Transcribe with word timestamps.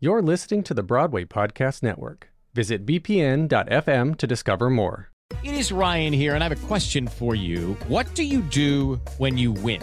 You're 0.00 0.22
listening 0.22 0.62
to 0.62 0.74
the 0.74 0.84
Broadway 0.84 1.24
Podcast 1.24 1.82
Network. 1.82 2.30
Visit 2.54 2.86
bpn.fm 2.86 4.16
to 4.18 4.26
discover 4.28 4.70
more. 4.70 5.10
It 5.42 5.54
is 5.54 5.72
Ryan 5.72 6.12
here, 6.12 6.36
and 6.36 6.44
I 6.44 6.48
have 6.48 6.64
a 6.64 6.66
question 6.68 7.08
for 7.08 7.34
you. 7.34 7.76
What 7.88 8.06
do 8.14 8.22
you 8.22 8.42
do 8.42 9.00
when 9.18 9.36
you 9.36 9.50
win? 9.50 9.82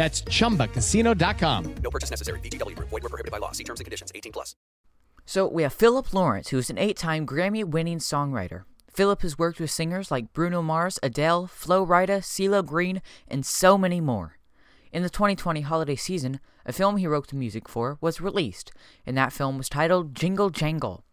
That's 0.00 0.22
chumbacasino.com. 0.22 1.74
No 1.82 1.90
purchase 1.90 2.08
necessary. 2.08 2.40
VGW. 2.40 2.74
Void 2.74 3.02
were 3.02 3.10
prohibited 3.10 3.30
by 3.30 3.36
law. 3.36 3.52
See 3.52 3.64
terms 3.64 3.80
and 3.80 3.84
conditions. 3.84 4.10
18 4.14 4.32
plus. 4.32 4.56
So 5.26 5.46
we 5.46 5.62
have 5.62 5.74
Philip 5.74 6.14
Lawrence, 6.14 6.48
who's 6.48 6.70
an 6.70 6.78
eight-time 6.78 7.26
Grammy-winning 7.26 7.98
songwriter. 7.98 8.62
Philip 8.90 9.20
has 9.20 9.38
worked 9.38 9.60
with 9.60 9.70
singers 9.70 10.10
like 10.10 10.32
Bruno 10.32 10.62
Mars, 10.62 10.98
Adele, 11.02 11.46
Flo 11.48 11.84
Rida, 11.84 12.22
CeeLo 12.22 12.64
Green, 12.64 13.02
and 13.28 13.44
so 13.44 13.76
many 13.76 14.00
more. 14.00 14.38
In 14.90 15.02
the 15.02 15.10
2020 15.10 15.60
holiday 15.60 15.96
season, 15.96 16.40
a 16.64 16.72
film 16.72 16.96
he 16.96 17.06
wrote 17.06 17.28
the 17.28 17.36
music 17.36 17.68
for 17.68 17.98
was 18.00 18.22
released, 18.22 18.72
and 19.04 19.18
that 19.18 19.34
film 19.34 19.58
was 19.58 19.68
titled 19.68 20.14
Jingle 20.14 20.48
Jangle. 20.48 21.04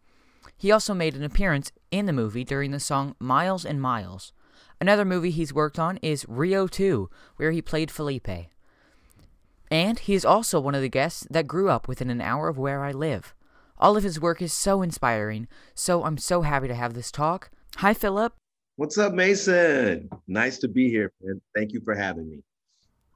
He 0.55 0.71
also 0.71 0.93
made 0.93 1.13
an 1.13 1.23
appearance 1.23 1.73
in 1.91 2.05
the 2.05 2.13
movie 2.13 2.45
during 2.45 2.71
the 2.71 2.79
song 2.79 3.17
Miles 3.19 3.65
and 3.65 3.81
Miles. 3.81 4.31
Another 4.79 5.03
movie 5.03 5.31
he's 5.31 5.53
worked 5.53 5.77
on 5.77 5.97
is 5.97 6.25
Rio 6.29 6.67
2, 6.67 7.09
where 7.35 7.51
he 7.51 7.61
played 7.61 7.91
Felipe. 7.91 8.47
And 9.69 9.99
he 9.99 10.13
is 10.13 10.25
also 10.25 10.59
one 10.59 10.75
of 10.75 10.81
the 10.81 10.89
guests 10.89 11.27
that 11.29 11.47
grew 11.47 11.69
up 11.69 11.87
within 11.87 12.09
an 12.09 12.21
hour 12.21 12.47
of 12.47 12.57
where 12.57 12.83
I 12.83 12.91
live. 12.91 13.33
All 13.77 13.97
of 13.97 14.03
his 14.03 14.19
work 14.19 14.41
is 14.41 14.53
so 14.53 14.81
inspiring, 14.81 15.47
so 15.75 16.03
I'm 16.03 16.17
so 16.17 16.41
happy 16.41 16.67
to 16.67 16.75
have 16.75 16.93
this 16.93 17.11
talk. 17.11 17.51
Hi, 17.77 17.93
Philip. 17.93 18.33
What's 18.77 18.97
up, 18.97 19.13
Mason? 19.13 20.09
Nice 20.27 20.57
to 20.59 20.67
be 20.67 20.89
here, 20.89 21.11
man. 21.21 21.41
Thank 21.55 21.73
you 21.73 21.81
for 21.81 21.93
having 21.93 22.29
me. 22.29 22.43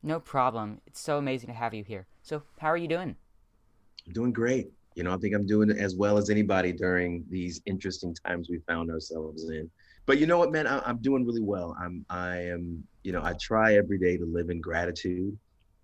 No 0.03 0.19
problem. 0.19 0.81
It's 0.85 0.99
so 0.99 1.17
amazing 1.17 1.47
to 1.47 1.53
have 1.53 1.73
you 1.73 1.83
here. 1.83 2.07
So, 2.21 2.43
how 2.59 2.67
are 2.67 2.77
you 2.77 2.87
doing? 2.87 3.15
I'm 4.05 4.13
doing 4.13 4.33
great. 4.33 4.71
You 4.95 5.03
know, 5.03 5.13
I 5.13 5.17
think 5.17 5.33
I'm 5.33 5.45
doing 5.45 5.71
as 5.71 5.95
well 5.95 6.17
as 6.17 6.29
anybody 6.29 6.73
during 6.73 7.23
these 7.29 7.61
interesting 7.65 8.15
times 8.25 8.49
we 8.49 8.59
found 8.67 8.91
ourselves 8.91 9.49
in. 9.49 9.69
But 10.05 10.17
you 10.17 10.27
know 10.27 10.37
what, 10.37 10.51
man? 10.51 10.67
I, 10.67 10.89
am 10.89 10.97
doing 10.97 11.25
really 11.25 11.41
well. 11.41 11.75
I'm, 11.79 12.05
I 12.09 12.37
am, 12.37 12.83
you 13.03 13.11
know, 13.13 13.23
I 13.23 13.33
try 13.39 13.75
every 13.75 13.99
day 13.99 14.17
to 14.17 14.25
live 14.25 14.49
in 14.49 14.59
gratitude. 14.59 15.37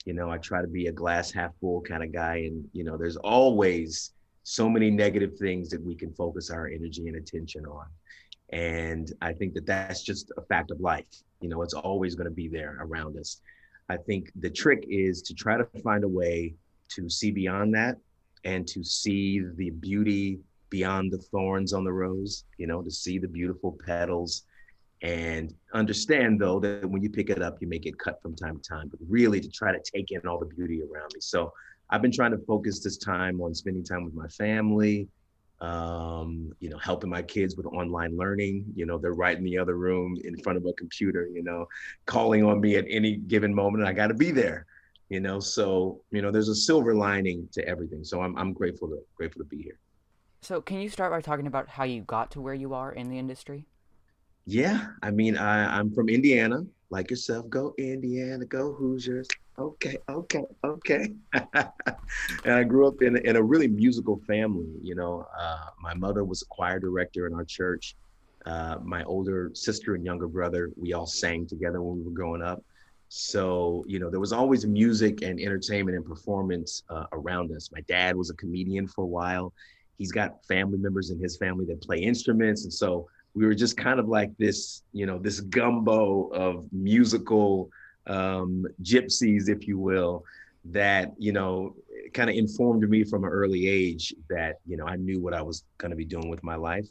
You 0.08 0.14
know, 0.14 0.32
I 0.32 0.38
try 0.38 0.62
to 0.62 0.70
be 0.70 0.88
a 0.88 0.92
glass 0.94 1.34
half 1.34 1.52
full 1.60 1.82
kind 1.82 2.02
of 2.02 2.14
guy. 2.14 2.38
And, 2.38 2.66
you 2.72 2.86
know, 2.86 2.96
there's 2.96 3.18
always 3.18 4.14
so 4.44 4.70
many 4.70 4.90
negative 4.90 5.38
things 5.38 5.70
that 5.72 5.84
we 5.84 5.96
can 5.96 6.14
focus 6.14 6.50
our 6.50 6.68
energy 6.68 7.10
and 7.10 7.18
attention 7.18 7.66
on. 7.66 7.88
And 8.54 9.12
I 9.22 9.34
think 9.34 9.54
that 9.56 9.66
that's 9.66 10.02
just 10.04 10.32
a 10.38 10.42
fact 10.44 10.72
of 10.72 10.80
life. 10.80 11.14
You 11.42 11.50
know, 11.50 11.62
it's 11.62 11.74
always 11.74 12.16
going 12.16 12.30
to 12.30 12.34
be 12.34 12.48
there 12.48 12.78
around 12.80 13.18
us. 13.18 13.42
I 13.90 13.98
think 13.98 14.32
the 14.40 14.50
trick 14.50 14.86
is 14.88 15.22
to 15.24 15.34
try 15.34 15.58
to 15.58 15.66
find 15.84 16.06
a 16.06 16.08
way 16.08 16.54
to 16.96 17.10
see 17.10 17.32
beyond 17.32 17.76
that 17.76 17.98
and 18.46 18.66
to 18.70 18.86
see 18.86 19.42
the 19.58 19.72
beauty 19.72 20.40
beyond 20.70 21.12
the 21.12 21.18
thorns 21.18 21.74
on 21.74 21.84
the 21.84 21.92
rose, 21.92 22.46
you 22.58 22.68
know, 22.68 22.82
to 22.82 22.92
see 22.92 23.20
the 23.20 23.28
beautiful 23.28 23.78
petals 23.86 24.44
and 25.02 25.54
understand 25.74 26.42
though 26.42 26.60
that 26.60 26.90
when 26.90 27.02
you 27.02 27.10
pick 27.10 27.30
it 27.30 27.42
up, 27.42 27.58
you 27.62 27.68
may 27.68 27.80
get 27.80 27.98
cut 28.00 28.22
from 28.22 28.36
time 28.36 28.60
to 28.60 28.64
time, 28.68 28.88
but 28.90 29.00
really 29.08 29.40
to 29.40 29.50
try 29.50 29.72
to 29.72 29.80
take 29.94 30.12
in 30.12 30.26
all 30.28 30.40
the 30.40 30.46
beauty 30.46 30.82
around 30.82 31.12
me. 31.14 31.20
So 31.20 31.52
I've 31.90 32.02
been 32.02 32.12
trying 32.12 32.32
to 32.32 32.40
focus 32.46 32.84
this 32.84 32.98
time 32.98 33.40
on 33.42 33.54
spending 33.54 33.84
time 33.84 34.04
with 34.04 34.14
my 34.14 34.28
family, 34.28 35.08
um, 35.62 36.52
you 36.60 36.70
know, 36.70 36.78
helping 36.78 37.10
my 37.10 37.22
kids 37.22 37.56
with 37.56 37.66
online 37.68 38.18
learning. 38.18 38.66
You 38.76 38.86
know, 38.86 38.98
they're 38.98 39.14
right 39.14 39.38
in 39.38 39.44
the 39.44 39.58
other 39.58 39.78
room 39.78 40.18
in 40.24 40.38
front 40.38 40.58
of 40.58 40.66
a 40.66 40.74
computer, 40.74 41.28
you 41.32 41.44
know, 41.44 41.68
calling 42.06 42.44
on 42.44 42.60
me 42.60 42.76
at 42.76 42.86
any 42.90 43.18
given 43.18 43.54
moment. 43.54 43.86
I 43.86 43.94
got 43.94 44.08
to 44.08 44.14
be 44.14 44.32
there, 44.32 44.66
you 45.10 45.20
know. 45.20 45.40
So, 45.40 46.02
you 46.12 46.22
know, 46.22 46.32
there's 46.32 46.50
a 46.50 46.56
silver 46.56 46.94
lining 46.94 47.48
to 47.54 47.68
everything. 47.68 48.04
So 48.04 48.22
I'm, 48.22 48.38
I'm 48.38 48.54
grateful 48.54 48.88
to 48.90 48.98
grateful 49.16 49.44
to 49.44 49.48
be 49.48 49.62
here. 49.62 49.80
So, 50.42 50.62
can 50.62 50.80
you 50.80 50.90
start 50.90 51.12
by 51.12 51.22
talking 51.22 51.48
about 51.48 51.70
how 51.70 51.84
you 51.84 52.02
got 52.02 52.32
to 52.32 52.42
where 52.42 52.54
you 52.54 52.74
are 52.74 52.92
in 52.92 53.10
the 53.10 53.18
industry? 53.18 53.66
Yeah, 54.50 54.88
I 55.04 55.12
mean, 55.12 55.36
I, 55.36 55.78
I'm 55.78 55.92
from 55.92 56.08
Indiana, 56.08 56.66
like 56.90 57.10
yourself. 57.10 57.50
Go 57.50 57.76
Indiana, 57.78 58.46
go 58.46 58.72
Hoosiers. 58.72 59.28
Okay, 59.60 59.98
okay, 60.08 60.44
okay. 60.64 61.14
and 61.34 62.54
I 62.54 62.64
grew 62.64 62.88
up 62.88 63.02
in, 63.02 63.18
in 63.18 63.36
a 63.36 63.44
really 63.44 63.68
musical 63.68 64.22
family. 64.26 64.70
You 64.82 64.96
know, 64.96 65.28
uh, 65.38 65.66
my 65.82 65.94
mother 65.96 66.24
was 66.24 66.44
a 66.44 66.46
choir 66.46 66.80
director 66.80 67.28
in 67.28 67.34
our 67.34 67.44
church. 67.44 67.98
Uh, 68.46 68.78
my 68.82 69.04
older 69.04 69.52
sister 69.54 69.96
and 69.96 70.06
younger 70.06 70.30
brother, 70.30 70.72
we 70.78 70.94
all 70.94 71.08
sang 71.08 71.46
together 71.46 71.82
when 71.82 71.98
we 71.98 72.04
were 72.04 72.12
growing 72.12 72.42
up. 72.42 72.64
So, 73.10 73.84
you 73.86 74.00
know, 74.00 74.10
there 74.10 74.22
was 74.22 74.32
always 74.32 74.66
music 74.66 75.24
and 75.24 75.42
entertainment 75.42 75.98
and 75.98 76.06
performance 76.06 76.84
uh, 76.90 77.08
around 77.12 77.52
us. 77.52 77.70
My 77.74 77.82
dad 77.82 78.16
was 78.16 78.30
a 78.30 78.34
comedian 78.36 78.88
for 78.88 79.04
a 79.04 79.08
while. 79.08 79.54
He's 79.98 80.14
got 80.14 80.46
family 80.46 80.78
members 80.78 81.10
in 81.10 81.20
his 81.20 81.36
family 81.36 81.66
that 81.66 81.82
play 81.82 81.98
instruments. 81.98 82.64
And 82.64 82.72
so 82.72 83.10
we 83.34 83.46
were 83.46 83.56
just 83.56 83.78
kind 83.78 84.00
of 84.00 84.08
like 84.08 84.36
this, 84.38 84.84
you 84.94 85.06
know, 85.06 85.20
this 85.20 85.40
gumbo 85.42 86.28
of 86.30 86.66
musical 86.72 87.70
um, 88.08 88.66
gypsies, 88.82 89.50
if 89.50 89.68
you 89.68 89.78
will, 89.78 90.24
that, 90.66 91.14
you 91.18 91.32
know, 91.32 91.76
kind 92.14 92.30
of 92.30 92.36
informed 92.36 92.88
me 92.90 93.04
from 93.04 93.24
an 93.24 93.30
early 93.30 93.68
age 93.68 94.14
that, 94.30 94.60
you 94.66 94.78
know, 94.78 94.86
I 94.86 94.96
knew 94.96 95.20
what 95.20 95.34
I 95.34 95.42
was 95.42 95.64
going 95.78 95.92
to 95.92 95.96
be 95.96 96.06
doing 96.06 96.30
with 96.30 96.44
my 96.44 96.56
life. 96.56 96.88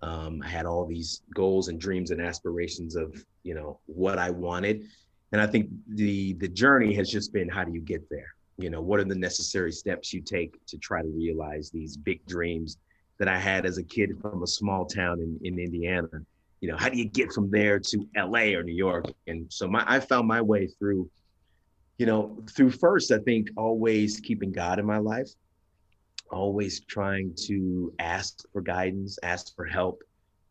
Um, 0.00 0.42
I 0.44 0.48
had 0.48 0.66
all 0.66 0.84
these 0.86 1.22
goals 1.34 1.68
and 1.68 1.80
dreams 1.80 2.10
and 2.10 2.20
aspirations 2.20 2.96
of, 2.96 3.24
you 3.42 3.54
know, 3.54 3.78
what 3.86 4.18
I 4.18 4.30
wanted. 4.30 4.84
And 5.32 5.40
I 5.40 5.46
think 5.46 5.70
the 5.88 6.34
the 6.34 6.48
journey 6.48 6.94
has 6.94 7.10
just 7.10 7.32
been 7.32 7.48
how 7.48 7.64
do 7.64 7.72
you 7.72 7.80
get 7.80 8.08
there? 8.10 8.34
You 8.58 8.70
know, 8.70 8.82
what 8.82 9.00
are 9.00 9.04
the 9.04 9.14
necessary 9.14 9.72
steps 9.72 10.12
you 10.12 10.20
take 10.20 10.64
to 10.66 10.76
try 10.76 11.02
to 11.02 11.08
realize 11.08 11.70
these 11.70 11.96
big 11.96 12.24
dreams 12.26 12.78
that 13.18 13.28
I 13.28 13.38
had 13.38 13.66
as 13.66 13.78
a 13.78 13.82
kid 13.82 14.18
from 14.20 14.42
a 14.42 14.46
small 14.46 14.84
town 14.84 15.20
in, 15.20 15.38
in 15.42 15.58
Indiana. 15.58 16.08
You 16.60 16.70
know, 16.70 16.76
how 16.76 16.88
do 16.88 16.96
you 16.96 17.04
get 17.04 17.32
from 17.32 17.50
there 17.50 17.78
to 17.78 18.08
LA 18.16 18.56
or 18.56 18.62
New 18.62 18.74
York? 18.74 19.06
And 19.26 19.46
so 19.52 19.66
my 19.66 19.84
I 19.86 20.00
found 20.00 20.28
my 20.28 20.40
way 20.40 20.66
through, 20.66 21.10
you 21.98 22.06
know, 22.06 22.38
through 22.50 22.70
first, 22.70 23.10
I 23.12 23.18
think 23.18 23.48
always 23.56 24.20
keeping 24.20 24.52
God 24.52 24.78
in 24.78 24.86
my 24.86 24.98
life, 24.98 25.28
always 26.30 26.80
trying 26.80 27.34
to 27.46 27.92
ask 27.98 28.42
for 28.52 28.60
guidance, 28.60 29.18
ask 29.22 29.54
for 29.54 29.64
help, 29.64 30.02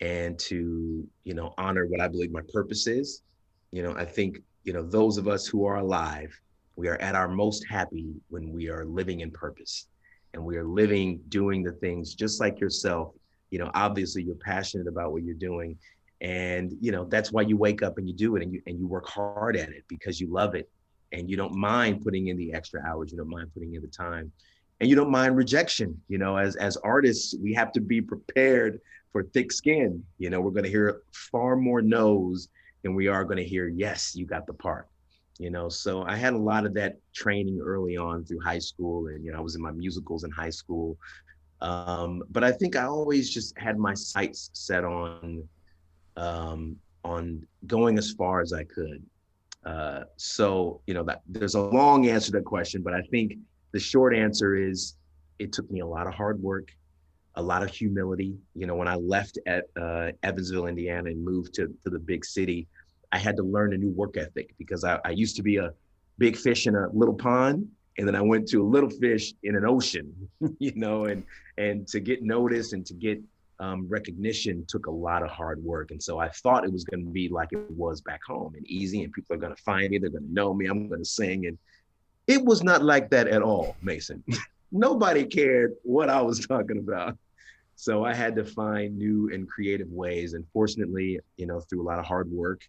and 0.02 0.38
to, 0.40 1.08
you 1.24 1.34
know, 1.34 1.54
honor 1.58 1.86
what 1.88 2.02
I 2.02 2.08
believe 2.08 2.32
my 2.32 2.42
purpose 2.54 2.88
is. 2.88 3.24
You 3.72 3.84
know, 3.84 3.96
I 3.96 4.06
think, 4.06 4.42
you 4.64 4.74
know, 4.74 4.84
those 4.84 5.18
of 5.18 5.28
us 5.28 5.48
who 5.48 5.66
are 5.66 5.78
alive, 5.78 6.38
we 6.76 6.88
are 6.88 6.98
at 6.98 7.16
our 7.16 7.28
most 7.28 7.66
happy 7.70 8.14
when 8.30 8.52
we 8.52 8.70
are 8.70 8.86
living 8.86 9.22
in 9.22 9.32
purpose 9.32 9.88
and 10.34 10.44
we 10.44 10.58
are 10.58 10.66
living, 10.66 11.22
doing 11.30 11.64
the 11.64 11.74
things 11.74 12.16
just 12.16 12.40
like 12.40 12.60
yourself. 12.60 13.14
You 13.50 13.60
know, 13.60 13.72
obviously 13.74 14.24
you're 14.24 14.36
passionate 14.36 14.88
about 14.88 15.12
what 15.12 15.24
you're 15.24 15.36
doing. 15.36 15.78
And, 16.22 16.74
you 16.80 16.92
know, 16.92 17.06
that's 17.06 17.32
why 17.32 17.42
you 17.42 17.58
wake 17.58 17.82
up 17.82 17.98
and 17.98 18.08
you 18.08 18.14
do 18.14 18.36
it 18.36 18.44
and 18.44 18.54
you 18.54 18.62
and 18.68 18.80
you 18.80 18.88
work 18.88 19.08
hard 19.08 19.58
at 19.58 19.70
it 19.70 19.84
because 19.88 20.22
you 20.22 20.28
love 20.28 20.56
it 20.56 20.70
and 21.12 21.30
you 21.30 21.36
don't 21.36 21.56
mind 21.56 22.02
putting 22.02 22.28
in 22.28 22.38
the 22.38 22.54
extra 22.54 22.82
hours, 22.88 23.12
you 23.12 23.18
don't 23.18 23.30
mind 23.30 23.52
putting 23.54 23.74
in 23.74 23.82
the 23.82 23.88
time. 23.88 24.32
And 24.80 24.90
you 24.90 24.96
don't 24.96 25.12
mind 25.12 25.36
rejection. 25.36 26.00
You 26.08 26.18
know, 26.18 26.38
as 26.38 26.56
as 26.56 26.78
artists, 26.78 27.36
we 27.42 27.54
have 27.54 27.72
to 27.74 27.82
be 27.82 28.02
prepared 28.02 28.80
for 29.12 29.24
thick 29.24 29.52
skin. 29.52 30.04
You 30.18 30.30
know, 30.30 30.42
we're 30.42 30.52
going 30.52 30.64
to 30.64 30.70
hear 30.70 31.02
far 31.12 31.56
more 31.56 31.82
no's 31.82 32.50
than 32.84 32.96
we 32.96 33.08
are 33.08 33.24
going 33.24 33.38
to 33.38 33.44
hear 33.44 33.68
yes, 33.68 34.16
you 34.16 34.26
got 34.26 34.48
the 34.48 34.54
part 34.54 34.88
you 35.40 35.50
know 35.50 35.70
so 35.70 36.04
i 36.04 36.16
had 36.16 36.34
a 36.34 36.38
lot 36.38 36.66
of 36.66 36.74
that 36.74 36.94
training 37.14 37.60
early 37.64 37.98
on 37.98 38.24
through 38.26 38.40
high 38.40 38.60
school 38.60 39.08
and 39.08 39.24
you 39.26 39.32
know 39.32 39.38
i 39.38 39.42
was 39.42 39.56
in 39.56 39.62
my 39.62 39.72
musicals 39.72 40.24
in 40.24 40.32
high 40.32 40.50
school 40.50 40.98
um, 41.62 42.22
but 42.30 42.44
i 42.44 42.52
think 42.52 42.76
i 42.76 42.84
always 42.84 43.30
just 43.30 43.58
had 43.58 43.78
my 43.78 43.94
sights 43.94 44.50
set 44.54 44.84
on 44.84 45.44
um, 46.18 46.76
on 47.04 47.42
going 47.68 47.98
as 47.98 48.12
far 48.12 48.42
as 48.42 48.54
i 48.54 48.64
could 48.64 49.02
Uh, 49.64 50.04
so 50.18 50.82
you 50.88 50.94
know 50.96 51.06
that 51.06 51.22
there's 51.28 51.54
a 51.56 51.62
long 51.80 52.10
answer 52.10 52.32
to 52.32 52.38
that 52.40 52.46
question, 52.56 52.82
but 52.82 52.94
I 53.02 53.04
think 53.14 53.28
the 53.76 53.80
short 53.80 54.12
answer 54.26 54.50
is 54.70 54.98
it 55.38 55.50
took 55.54 55.68
me 55.70 55.82
a 55.82 55.86
lot 55.96 56.08
of 56.10 56.14
hard 56.22 56.38
work, 56.42 56.68
a 57.36 57.44
lot 57.52 57.62
of 57.66 57.70
humility. 57.82 58.34
You 58.60 58.66
know, 58.68 58.76
when 58.82 58.88
I 58.96 58.98
left 59.16 59.38
at 59.46 59.64
uh, 59.78 60.08
Evansville, 60.24 60.66
Indiana, 60.74 61.10
and 61.14 61.22
moved 61.24 61.54
to 61.58 61.64
to 61.84 61.90
the 61.96 62.00
big 62.12 62.22
city, 62.26 62.60
I 63.12 63.18
had 63.18 63.36
to 63.38 63.44
learn 63.44 63.74
a 63.74 63.78
new 63.78 63.90
work 63.90 64.18
ethic 64.18 64.54
because 64.58 64.84
I, 64.84 65.00
I 65.06 65.12
used 65.12 65.36
to 65.38 65.44
be 65.44 65.58
a 65.58 65.74
big 66.18 66.38
fish 66.38 66.68
in 66.68 66.76
a 66.76 66.88
little 66.94 67.14
pond, 67.14 67.68
and 67.98 68.08
then 68.08 68.16
I 68.16 68.22
went 68.22 68.48
to 68.50 68.62
a 68.62 68.68
little 68.68 68.90
fish 68.90 69.34
in 69.44 69.56
an 69.56 69.66
ocean. 69.66 70.14
You 70.60 70.74
know, 70.76 71.06
and 71.06 71.24
and 71.58 71.88
to 71.90 72.00
get 72.00 72.24
noticed 72.24 72.74
and 72.74 72.86
to 72.86 72.94
get 72.94 73.22
um, 73.62 73.88
recognition 73.88 74.66
took 74.68 74.88
a 74.88 74.92
lot 74.92 75.22
of 75.22 75.30
hard 75.30 75.64
work. 75.64 75.92
And 75.92 76.02
so 76.02 76.18
I 76.18 76.30
thought 76.30 76.66
it 76.66 76.72
was 76.72 76.84
going 76.84 77.06
to 77.06 77.12
be 77.12 77.30
like 77.30 77.50
it 77.52 77.70
was 77.70 78.02
back 78.02 78.22
home 78.26 78.56
and 78.56 78.66
easy, 78.68 79.04
and 79.04 79.14
people 79.14 79.36
are 79.36 79.40
going 79.40 79.56
to 79.56 79.62
find 79.62 79.92
me, 79.92 80.00
they're 80.00 80.10
going 80.10 80.28
to 80.28 80.34
know 80.34 80.54
me, 80.54 80.66
I'm 80.66 80.88
going 80.88 81.02
to 81.02 81.06
sing. 81.06 81.46
And 81.46 81.58
it 82.28 82.44
was 82.44 82.64
not 82.64 82.84
like 82.84 83.12
that 83.12 83.28
at 83.28 83.44
all, 83.44 83.76
Mason. 83.84 84.24
Nobody 84.72 85.26
cared 85.26 85.76
what 85.84 86.10
I 86.10 86.22
was 86.22 86.46
talking 86.46 86.80
about. 86.80 87.18
So 87.76 88.04
I 88.04 88.14
had 88.14 88.36
to 88.36 88.46
find 88.46 88.98
new 88.98 89.30
and 89.34 89.48
creative 89.48 89.92
ways. 89.92 90.34
And 90.34 90.46
fortunately, 90.54 91.20
you 91.38 91.46
know, 91.46 91.60
through 91.60 91.82
a 91.82 91.88
lot 91.88 92.00
of 92.00 92.06
hard 92.06 92.32
work 92.32 92.62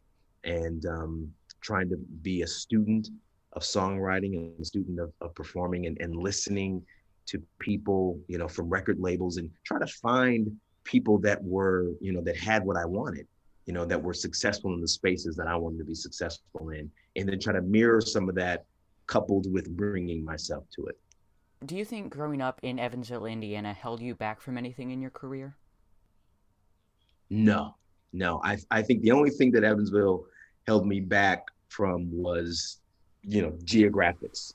and 0.45 0.87
um, 0.87 1.33
trying 1.61 1.89
to 1.89 1.97
be 2.23 2.43
a 2.43 2.47
student 2.47 3.09
of 3.53 3.63
songwriting 3.63 4.37
and 4.37 4.61
a 4.61 4.65
student 4.65 4.99
of, 4.99 5.13
of 5.21 5.35
performing 5.35 5.87
and, 5.87 6.01
and 6.01 6.17
listening 6.17 6.83
to 7.27 7.43
people, 7.59 8.19
you 8.29 8.39
know, 8.39 8.49
from 8.49 8.69
record 8.69 8.99
labels 8.99 9.37
and 9.37 9.51
try 9.65 9.79
to 9.79 9.87
find 9.87 10.51
people 10.85 11.19
that 11.19 11.43
were, 11.43 11.93
you 12.01 12.13
know, 12.13 12.21
that 12.23 12.37
had 12.37 12.65
what 12.65 12.77
I 12.77 12.85
wanted, 12.85 13.27
you 13.67 13.73
know, 13.73 13.85
that 13.85 14.03
were 14.03 14.15
successful 14.15 14.75
in 14.75 14.81
the 14.81 14.89
spaces 14.89 15.37
that 15.37 15.47
I 15.47 15.55
wanted 15.57 15.79
to 15.79 15.85
be 15.85 15.95
successful 15.95 16.71
in, 16.71 16.91
and 17.17 17.29
then 17.29 17.39
try 17.39 17.53
to 17.53 17.63
mirror 17.63 18.01
some 18.01 18.29
of 18.29 18.35
that 18.37 18.65
coupled 19.07 19.53
with 19.53 19.71
bringing 19.77 20.25
myself 20.25 20.65
to 20.77 20.87
it. 20.87 20.99
Do 21.65 21.77
you 21.77 21.85
think 21.85 22.11
growing 22.11 22.43
up 22.43 22.59
in 22.63 22.81
Evansville, 22.81 23.27
Indiana 23.27 23.73
held 23.73 24.01
you 24.01 24.17
back 24.17 24.41
from 24.41 24.59
anything 24.59 24.91
in 24.91 25.01
your 25.01 25.13
career? 25.13 25.57
No, 27.31 27.77
no. 28.13 28.41
I, 28.43 28.59
I 28.71 28.83
think 28.83 29.03
the 29.03 29.13
only 29.13 29.31
thing 29.31 29.53
that 29.53 29.63
Evansville 29.63 30.27
held 30.67 30.87
me 30.87 31.01
back 31.01 31.47
from 31.69 32.09
was, 32.13 32.81
you 33.23 33.43
know, 33.43 33.51
geographics 33.65 34.55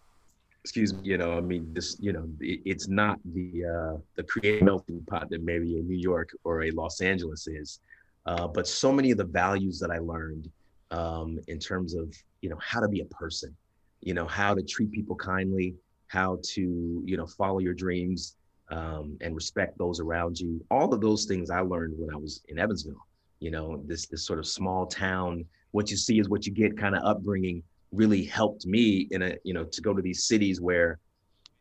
excuse 0.67 0.93
me, 0.93 0.99
you 1.01 1.17
know, 1.17 1.37
I 1.37 1.39
mean, 1.39 1.73
this, 1.73 1.95
you 1.97 2.11
know, 2.11 2.27
it, 2.41 2.59
it's 2.65 2.89
not 2.89 3.19
the 3.33 3.63
uh, 3.63 3.97
the 4.15 4.23
creative 4.23 4.63
melting 4.63 5.01
pot 5.09 5.29
that 5.29 5.41
maybe 5.41 5.79
a 5.79 5.81
New 5.81 5.95
York 5.95 6.31
or 6.43 6.63
a 6.63 6.71
Los 6.71 6.99
Angeles 6.99 7.47
is, 7.47 7.79
uh, 8.25 8.47
but 8.47 8.67
so 8.67 8.91
many 8.91 9.11
of 9.11 9.17
the 9.17 9.23
values 9.23 9.79
that 9.79 9.91
I 9.91 9.99
learned 9.99 10.51
um, 10.91 11.39
in 11.47 11.57
terms 11.57 11.95
of, 11.95 12.13
you 12.41 12.49
know, 12.49 12.57
how 12.59 12.81
to 12.81 12.89
be 12.89 12.99
a 12.99 13.05
person, 13.05 13.55
you 14.01 14.13
know, 14.13 14.27
how 14.27 14.53
to 14.53 14.61
treat 14.61 14.91
people 14.91 15.15
kindly, 15.15 15.73
how 16.07 16.37
to, 16.43 17.01
you 17.05 17.15
know, 17.15 17.25
follow 17.25 17.59
your 17.59 17.73
dreams 17.73 18.35
um, 18.69 19.17
and 19.21 19.33
respect 19.35 19.77
those 19.77 20.01
around 20.01 20.37
you. 20.37 20.61
All 20.69 20.93
of 20.93 20.99
those 20.99 21.23
things 21.23 21.49
I 21.49 21.61
learned 21.61 21.93
when 21.97 22.13
I 22.13 22.17
was 22.17 22.43
in 22.49 22.59
Evansville. 22.59 23.07
You 23.39 23.51
know, 23.51 23.81
this 23.85 24.07
this 24.07 24.25
sort 24.25 24.39
of 24.39 24.45
small 24.45 24.85
town, 24.85 25.45
what 25.77 25.91
you 25.91 25.95
see 25.95 26.17
is 26.17 26.27
what 26.27 26.47
you 26.47 26.51
get 26.51 26.75
kind 26.75 26.95
of 26.95 27.03
upbringing 27.03 27.61
really 27.91 28.23
helped 28.23 28.65
me 28.65 29.07
in 29.11 29.21
a 29.21 29.37
you 29.43 29.53
know 29.53 29.63
to 29.63 29.79
go 29.79 29.93
to 29.93 30.01
these 30.01 30.25
cities 30.25 30.59
where 30.59 30.97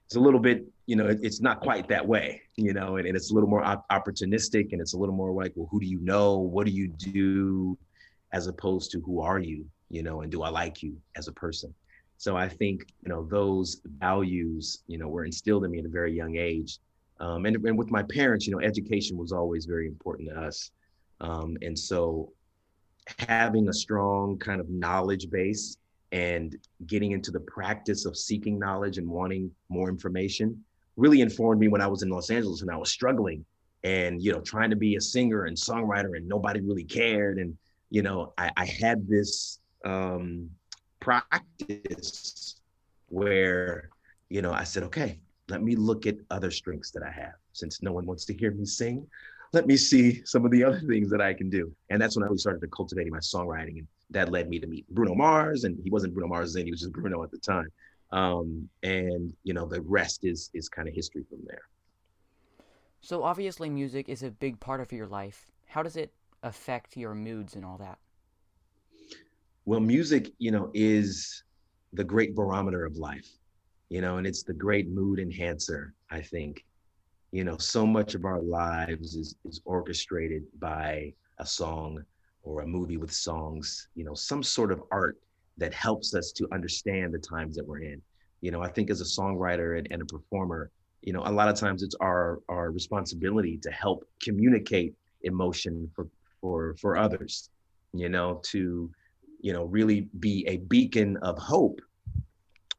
it's 0.06 0.16
a 0.16 0.20
little 0.26 0.40
bit 0.40 0.64
you 0.86 0.96
know 0.96 1.06
it, 1.06 1.18
it's 1.22 1.42
not 1.42 1.60
quite 1.60 1.86
that 1.86 2.04
way 2.14 2.40
you 2.56 2.72
know 2.72 2.96
and, 2.96 3.06
and 3.06 3.14
it's 3.14 3.30
a 3.30 3.34
little 3.34 3.48
more 3.54 3.62
op- 3.62 3.86
opportunistic 3.90 4.72
and 4.72 4.80
it's 4.80 4.94
a 4.94 4.96
little 4.96 5.14
more 5.14 5.32
like 5.32 5.52
well 5.54 5.68
who 5.70 5.78
do 5.78 5.86
you 5.86 6.00
know? 6.00 6.38
What 6.38 6.64
do 6.64 6.72
you 6.72 6.88
do? 6.88 7.76
As 8.32 8.46
opposed 8.46 8.90
to 8.92 9.00
who 9.00 9.20
are 9.20 9.38
you? 9.38 9.66
You 9.90 10.02
know 10.02 10.22
and 10.22 10.32
do 10.32 10.42
i 10.42 10.48
like 10.48 10.82
you 10.82 10.96
as 11.14 11.28
a 11.28 11.32
person? 11.32 11.74
So 12.16 12.38
i 12.38 12.48
think 12.48 12.86
you 13.02 13.10
know 13.10 13.22
those 13.38 13.82
values 14.08 14.82
you 14.86 14.96
know 14.96 15.08
were 15.08 15.26
instilled 15.26 15.64
in 15.66 15.70
me 15.72 15.80
at 15.80 15.84
a 15.84 15.94
very 16.00 16.14
young 16.14 16.36
age. 16.36 16.78
Um, 17.20 17.44
and, 17.44 17.54
and 17.68 17.76
with 17.76 17.90
my 17.90 18.04
parents 18.18 18.46
you 18.46 18.52
know 18.54 18.62
education 18.72 19.14
was 19.18 19.30
always 19.30 19.66
very 19.66 19.86
important 19.86 20.30
to 20.30 20.36
us. 20.40 20.70
Um, 21.20 21.50
and 21.66 21.78
so 21.78 22.32
having 23.19 23.69
a 23.69 23.73
strong 23.73 24.38
kind 24.38 24.61
of 24.61 24.69
knowledge 24.69 25.31
base 25.31 25.76
and 26.12 26.56
getting 26.87 27.12
into 27.12 27.31
the 27.31 27.41
practice 27.41 28.05
of 28.05 28.17
seeking 28.17 28.58
knowledge 28.58 28.99
and 28.99 29.08
wanting 29.08 29.50
more 29.69 29.88
information 29.88 30.62
really 30.97 31.20
informed 31.20 31.61
me 31.61 31.69
when 31.69 31.81
I 31.81 31.87
was 31.87 32.03
in 32.03 32.08
Los 32.08 32.31
Angeles 32.31 32.62
and 32.62 32.70
I 32.70 32.76
was 32.76 32.91
struggling 32.91 33.44
and 33.85 34.23
you 34.23 34.32
know 34.32 34.41
trying 34.41 34.70
to 34.70 34.76
be 34.76 34.97
a 34.97 35.00
singer 35.00 35.44
and 35.44 35.56
songwriter 35.56 36.17
and 36.17 36.29
nobody 36.29 36.61
really 36.61 36.85
cared. 36.85 37.38
And 37.38 37.56
you 37.91 38.03
know 38.03 38.32
I, 38.38 38.50
I 38.56 38.64
had 38.64 39.06
this 39.09 39.61
um, 39.85 40.50
practice 41.00 42.56
where 43.09 43.91
you 44.29 44.43
know 44.43 44.52
I 44.52 44.64
said 44.64 44.82
okay 44.85 45.20
let 45.49 45.62
me 45.62 45.76
look 45.76 46.06
at 46.06 46.17
other 46.31 46.50
strengths 46.50 46.91
that 46.91 47.05
I 47.05 47.11
have 47.11 47.35
since 47.52 47.81
no 47.81 47.93
one 47.93 48.05
wants 48.05 48.25
to 48.25 48.35
hear 48.35 48.50
me 48.50 48.64
sing 48.64 49.06
let 49.52 49.66
me 49.66 49.76
see 49.76 50.22
some 50.25 50.44
of 50.44 50.50
the 50.50 50.64
other 50.64 50.81
things 50.81 51.10
that 51.10 51.20
I 51.20 51.34
can 51.34 51.50
do 51.50 51.72
and 51.90 52.00
that's 52.00 52.16
when 52.16 52.22
I 52.25 52.26
really 52.26 52.38
started 52.38 52.60
to 52.60 52.69
cultivating 52.69 53.12
my 53.12 53.19
songwriting 53.19 53.78
and 53.78 53.87
that 54.10 54.31
led 54.31 54.48
me 54.48 54.58
to 54.60 54.66
meet 54.66 54.88
Bruno 54.88 55.14
Mars, 55.14 55.64
and 55.64 55.78
he 55.82 55.90
wasn't 55.90 56.14
Bruno 56.14 56.28
Mars 56.28 56.54
then; 56.54 56.64
he 56.64 56.70
was 56.70 56.81
just 56.81 56.93
Bruno 56.93 57.22
at 57.22 57.31
the 57.31 57.38
time. 57.38 57.69
Um, 58.12 58.69
and 58.82 59.34
you 59.43 59.52
know, 59.52 59.66
the 59.66 59.81
rest 59.82 60.20
is 60.25 60.50
is 60.54 60.69
kind 60.69 60.88
of 60.88 60.94
history 60.94 61.25
from 61.28 61.40
there. 61.46 61.62
So 63.00 63.22
obviously, 63.22 63.69
music 63.69 64.08
is 64.08 64.22
a 64.22 64.31
big 64.31 64.60
part 64.60 64.81
of 64.81 64.93
your 64.93 65.06
life. 65.06 65.46
How 65.66 65.82
does 65.82 65.96
it 65.96 66.12
affect 66.42 66.96
your 66.96 67.14
moods 67.14 67.54
and 67.54 67.64
all 67.64 67.78
that? 67.78 67.99
Well, 69.64 69.81
music, 69.81 70.32
you 70.38 70.52
know, 70.52 70.70
is 70.75 71.42
the 71.92 72.04
great 72.04 72.37
barometer 72.37 72.84
of 72.84 72.96
life, 72.96 73.28
you 73.88 74.00
know, 74.00 74.19
and 74.19 74.26
it's 74.26 74.44
the 74.44 74.54
great 74.54 74.88
mood 74.88 75.19
enhancer. 75.19 75.94
I 76.10 76.20
think, 76.20 76.64
you 77.37 77.44
know, 77.44 77.59
so 77.59 77.87
much 77.87 78.15
of 78.15 78.25
our 78.25 78.41
lives 78.41 79.15
is 79.15 79.37
is 79.44 79.61
orchestrated 79.67 80.43
by 80.59 81.12
a 81.38 81.44
song 81.44 82.03
or 82.43 82.62
a 82.62 82.67
movie 82.67 82.97
with 82.97 83.12
songs, 83.12 83.88
you 83.94 84.05
know, 84.05 84.15
some 84.15 84.43
sort 84.43 84.73
of 84.73 84.83
art 84.91 85.19
that 85.59 85.75
helps 85.75 86.15
us 86.15 86.33
to 86.33 86.49
understand 86.50 87.12
the 87.12 87.19
times 87.19 87.55
that 87.55 87.67
we're 87.69 87.83
in. 87.83 88.00
You 88.41 88.53
know, 88.53 88.62
I 88.62 88.71
think 88.71 88.88
as 88.88 89.03
a 89.03 89.21
songwriter 89.21 89.77
and, 89.77 89.87
and 89.91 90.00
a 90.00 90.06
performer, 90.06 90.71
you 91.03 91.12
know, 91.12 91.25
a 91.27 91.31
lot 91.31 91.50
of 91.50 91.56
times 91.56 91.83
it's 91.83 91.94
our 92.00 92.41
our 92.49 92.71
responsibility 92.71 93.59
to 93.59 93.71
help 93.71 94.09
communicate 94.23 94.94
emotion 95.21 95.91
for 95.94 96.09
for 96.41 96.75
for 96.81 96.97
others, 96.97 97.50
you 97.93 98.09
know, 98.09 98.41
to 98.44 98.91
you 99.43 99.53
know 99.53 99.65
really 99.65 100.09
be 100.21 100.43
a 100.49 100.56
beacon 100.73 101.19
of 101.19 101.37
hope 101.37 101.83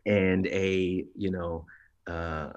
and 0.07 0.47
a 0.47 1.05
you 1.15 1.29
know 1.29 1.63
uh, 2.07 2.49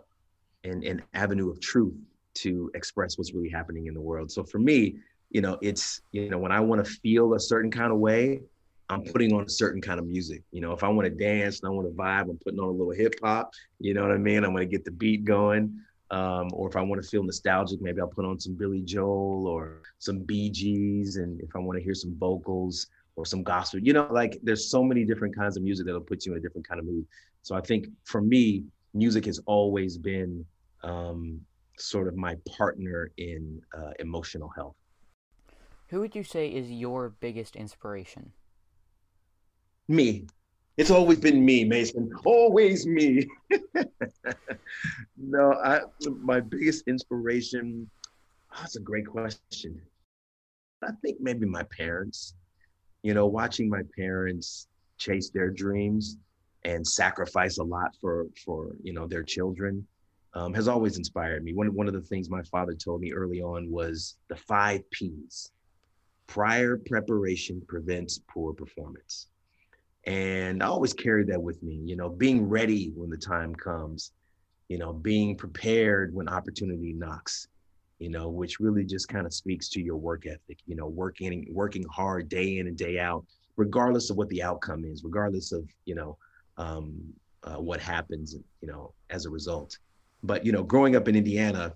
an, 0.64 0.82
an 0.84 1.02
avenue 1.14 1.50
of 1.50 1.60
truth 1.60 1.94
to 2.34 2.70
express 2.74 3.18
what's 3.18 3.34
really 3.34 3.48
happening 3.48 3.86
in 3.86 3.94
the 3.94 4.00
world. 4.00 4.30
So 4.30 4.44
for 4.44 4.58
me, 4.58 4.96
you 5.30 5.40
know, 5.40 5.58
it's, 5.62 6.02
you 6.12 6.30
know, 6.30 6.38
when 6.38 6.52
I 6.52 6.60
want 6.60 6.84
to 6.84 6.90
feel 6.90 7.34
a 7.34 7.40
certain 7.40 7.70
kind 7.70 7.92
of 7.92 7.98
way, 7.98 8.40
I'm 8.88 9.04
putting 9.04 9.32
on 9.32 9.44
a 9.44 9.48
certain 9.48 9.80
kind 9.80 10.00
of 10.00 10.06
music. 10.06 10.42
You 10.50 10.60
know, 10.60 10.72
if 10.72 10.82
I 10.82 10.88
want 10.88 11.06
to 11.06 11.10
dance 11.10 11.60
and 11.60 11.68
I 11.68 11.70
want 11.70 11.88
to 11.88 11.94
vibe, 11.94 12.28
I'm 12.28 12.38
putting 12.38 12.58
on 12.58 12.68
a 12.68 12.72
little 12.72 12.92
hip 12.92 13.14
hop. 13.22 13.52
You 13.78 13.94
know 13.94 14.02
what 14.02 14.10
I 14.10 14.18
mean? 14.18 14.44
I'm 14.44 14.50
going 14.52 14.68
to 14.68 14.70
get 14.70 14.84
the 14.84 14.90
beat 14.90 15.24
going. 15.24 15.80
Um, 16.10 16.48
or 16.52 16.68
if 16.68 16.74
I 16.74 16.82
want 16.82 17.00
to 17.00 17.08
feel 17.08 17.22
nostalgic, 17.22 17.80
maybe 17.80 18.00
I'll 18.00 18.08
put 18.08 18.24
on 18.24 18.40
some 18.40 18.54
Billy 18.54 18.82
Joel 18.82 19.46
or 19.46 19.82
some 20.00 20.18
Bee 20.18 20.50
Gees. 20.50 21.16
And 21.16 21.40
if 21.40 21.54
I 21.54 21.60
want 21.60 21.78
to 21.78 21.84
hear 21.84 21.94
some 21.94 22.16
vocals 22.18 22.88
or 23.14 23.24
some 23.24 23.44
gospel, 23.44 23.78
you 23.78 23.92
know, 23.92 24.08
like 24.10 24.40
there's 24.42 24.68
so 24.68 24.82
many 24.82 25.04
different 25.04 25.36
kinds 25.36 25.56
of 25.56 25.62
music 25.62 25.86
that'll 25.86 26.00
put 26.00 26.26
you 26.26 26.32
in 26.32 26.38
a 26.38 26.40
different 26.40 26.66
kind 26.66 26.80
of 26.80 26.86
mood. 26.86 27.06
So 27.42 27.54
I 27.54 27.60
think 27.60 27.86
for 28.04 28.20
me, 28.20 28.64
music 28.94 29.26
has 29.26 29.40
always 29.46 29.96
been 29.98 30.44
um, 30.82 31.40
sort 31.78 32.08
of 32.08 32.16
my 32.16 32.36
partner 32.56 33.10
in 33.16 33.60
uh, 33.76 33.92
emotional 33.98 34.48
health. 34.48 34.76
Who 35.88 36.00
would 36.00 36.14
you 36.14 36.22
say 36.22 36.48
is 36.48 36.70
your 36.70 37.08
biggest 37.08 37.56
inspiration? 37.56 38.32
Me. 39.88 40.26
It's 40.76 40.90
always 40.90 41.18
been 41.18 41.44
me, 41.44 41.64
Mason. 41.64 42.10
Always 42.24 42.86
me. 42.86 43.26
no, 45.16 45.52
I 45.52 45.80
my 46.22 46.40
biggest 46.40 46.84
inspiration. 46.86 47.90
Oh, 48.52 48.56
that's 48.60 48.76
a 48.76 48.80
great 48.80 49.06
question. 49.06 49.82
I 50.82 50.92
think 51.02 51.18
maybe 51.20 51.44
my 51.44 51.64
parents. 51.64 52.34
You 53.02 53.14
know, 53.14 53.26
watching 53.26 53.68
my 53.68 53.82
parents 53.96 54.68
chase 54.96 55.30
their 55.30 55.50
dreams 55.50 56.18
and 56.64 56.86
sacrifice 56.86 57.58
a 57.58 57.64
lot 57.64 57.94
for 58.00 58.26
for 58.44 58.72
you 58.82 58.92
know 58.92 59.06
their 59.06 59.22
children 59.22 59.86
um, 60.34 60.54
has 60.54 60.68
always 60.68 60.96
inspired 60.96 61.42
me. 61.42 61.54
One 61.54 61.74
one 61.74 61.88
of 61.88 61.94
the 61.94 62.02
things 62.02 62.30
my 62.30 62.42
father 62.42 62.74
told 62.74 63.00
me 63.00 63.12
early 63.12 63.42
on 63.42 63.70
was 63.70 64.16
the 64.28 64.36
five 64.36 64.88
P's 64.90 65.52
prior 66.30 66.76
preparation 66.86 67.60
prevents 67.66 68.20
poor 68.32 68.52
performance. 68.52 69.26
And 70.06 70.62
I 70.62 70.66
always 70.66 70.94
carry 70.94 71.24
that 71.24 71.42
with 71.42 71.60
me, 71.62 71.80
you 71.84 71.96
know, 71.96 72.08
being 72.08 72.48
ready 72.48 72.92
when 72.94 73.10
the 73.10 73.16
time 73.16 73.52
comes, 73.54 74.12
you 74.68 74.78
know, 74.78 74.92
being 74.92 75.36
prepared 75.36 76.14
when 76.14 76.28
opportunity 76.28 76.92
knocks, 76.92 77.48
you 77.98 78.10
know, 78.10 78.28
which 78.28 78.60
really 78.60 78.84
just 78.84 79.08
kind 79.08 79.26
of 79.26 79.34
speaks 79.34 79.68
to 79.70 79.80
your 79.82 79.96
work 79.96 80.24
ethic, 80.26 80.58
you 80.66 80.76
know, 80.76 80.86
working 80.86 81.48
working 81.52 81.84
hard 81.90 82.28
day 82.28 82.58
in 82.58 82.68
and 82.68 82.76
day 82.76 83.00
out, 83.00 83.26
regardless 83.56 84.08
of 84.08 84.16
what 84.16 84.28
the 84.28 84.42
outcome 84.42 84.84
is, 84.84 85.02
regardless 85.02 85.50
of 85.50 85.64
you 85.84 85.96
know 85.96 86.16
um, 86.60 86.92
uh, 87.42 87.56
what 87.56 87.80
happens, 87.80 88.36
you 88.60 88.68
know, 88.68 88.92
as 89.08 89.24
a 89.24 89.30
result. 89.30 89.78
But 90.22 90.44
you 90.44 90.52
know, 90.52 90.62
growing 90.62 90.94
up 90.94 91.08
in 91.08 91.16
Indiana, 91.16 91.72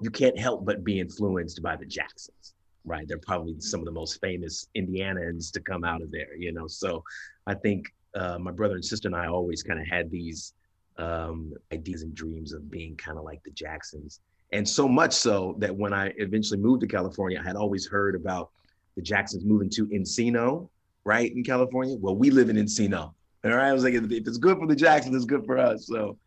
you 0.00 0.10
can't 0.10 0.38
help 0.38 0.64
but 0.64 0.82
be 0.82 0.98
influenced 0.98 1.62
by 1.62 1.76
the 1.76 1.84
Jacksons, 1.84 2.54
right? 2.84 3.06
They're 3.06 3.18
probably 3.18 3.60
some 3.60 3.80
of 3.80 3.86
the 3.86 3.92
most 3.92 4.20
famous 4.20 4.66
Indianans 4.74 5.50
to 5.52 5.60
come 5.60 5.84
out 5.84 6.00
of 6.00 6.10
there, 6.10 6.34
you 6.36 6.52
know. 6.52 6.66
So 6.66 7.04
I 7.46 7.54
think 7.54 7.92
uh, 8.14 8.38
my 8.38 8.50
brother 8.50 8.74
and 8.74 8.84
sister 8.84 9.08
and 9.08 9.16
I 9.16 9.26
always 9.26 9.62
kind 9.62 9.78
of 9.78 9.86
had 9.86 10.10
these 10.10 10.54
um, 10.96 11.52
ideas 11.72 12.02
and 12.02 12.14
dreams 12.14 12.52
of 12.52 12.70
being 12.70 12.96
kind 12.96 13.18
of 13.18 13.24
like 13.24 13.42
the 13.44 13.50
Jacksons. 13.50 14.20
And 14.52 14.66
so 14.66 14.88
much 14.88 15.12
so 15.12 15.56
that 15.58 15.74
when 15.76 15.92
I 15.92 16.12
eventually 16.16 16.58
moved 16.58 16.80
to 16.80 16.86
California, 16.86 17.38
I 17.38 17.46
had 17.46 17.56
always 17.56 17.86
heard 17.86 18.14
about 18.14 18.50
the 18.96 19.02
Jacksons 19.02 19.44
moving 19.44 19.68
to 19.70 19.86
Encino, 19.88 20.70
right, 21.04 21.30
in 21.30 21.44
California. 21.44 21.96
Well, 22.00 22.16
we 22.16 22.30
live 22.30 22.48
in 22.48 22.56
Encino. 22.56 23.12
All 23.44 23.50
right. 23.52 23.68
I 23.68 23.72
was 23.72 23.84
like, 23.84 23.94
if 23.94 24.10
it's 24.10 24.38
good 24.38 24.58
for 24.58 24.66
the 24.66 24.76
Jacksons, 24.76 25.14
it's 25.14 25.24
good 25.24 25.44
for 25.46 25.58
us. 25.58 25.86
So 25.86 26.18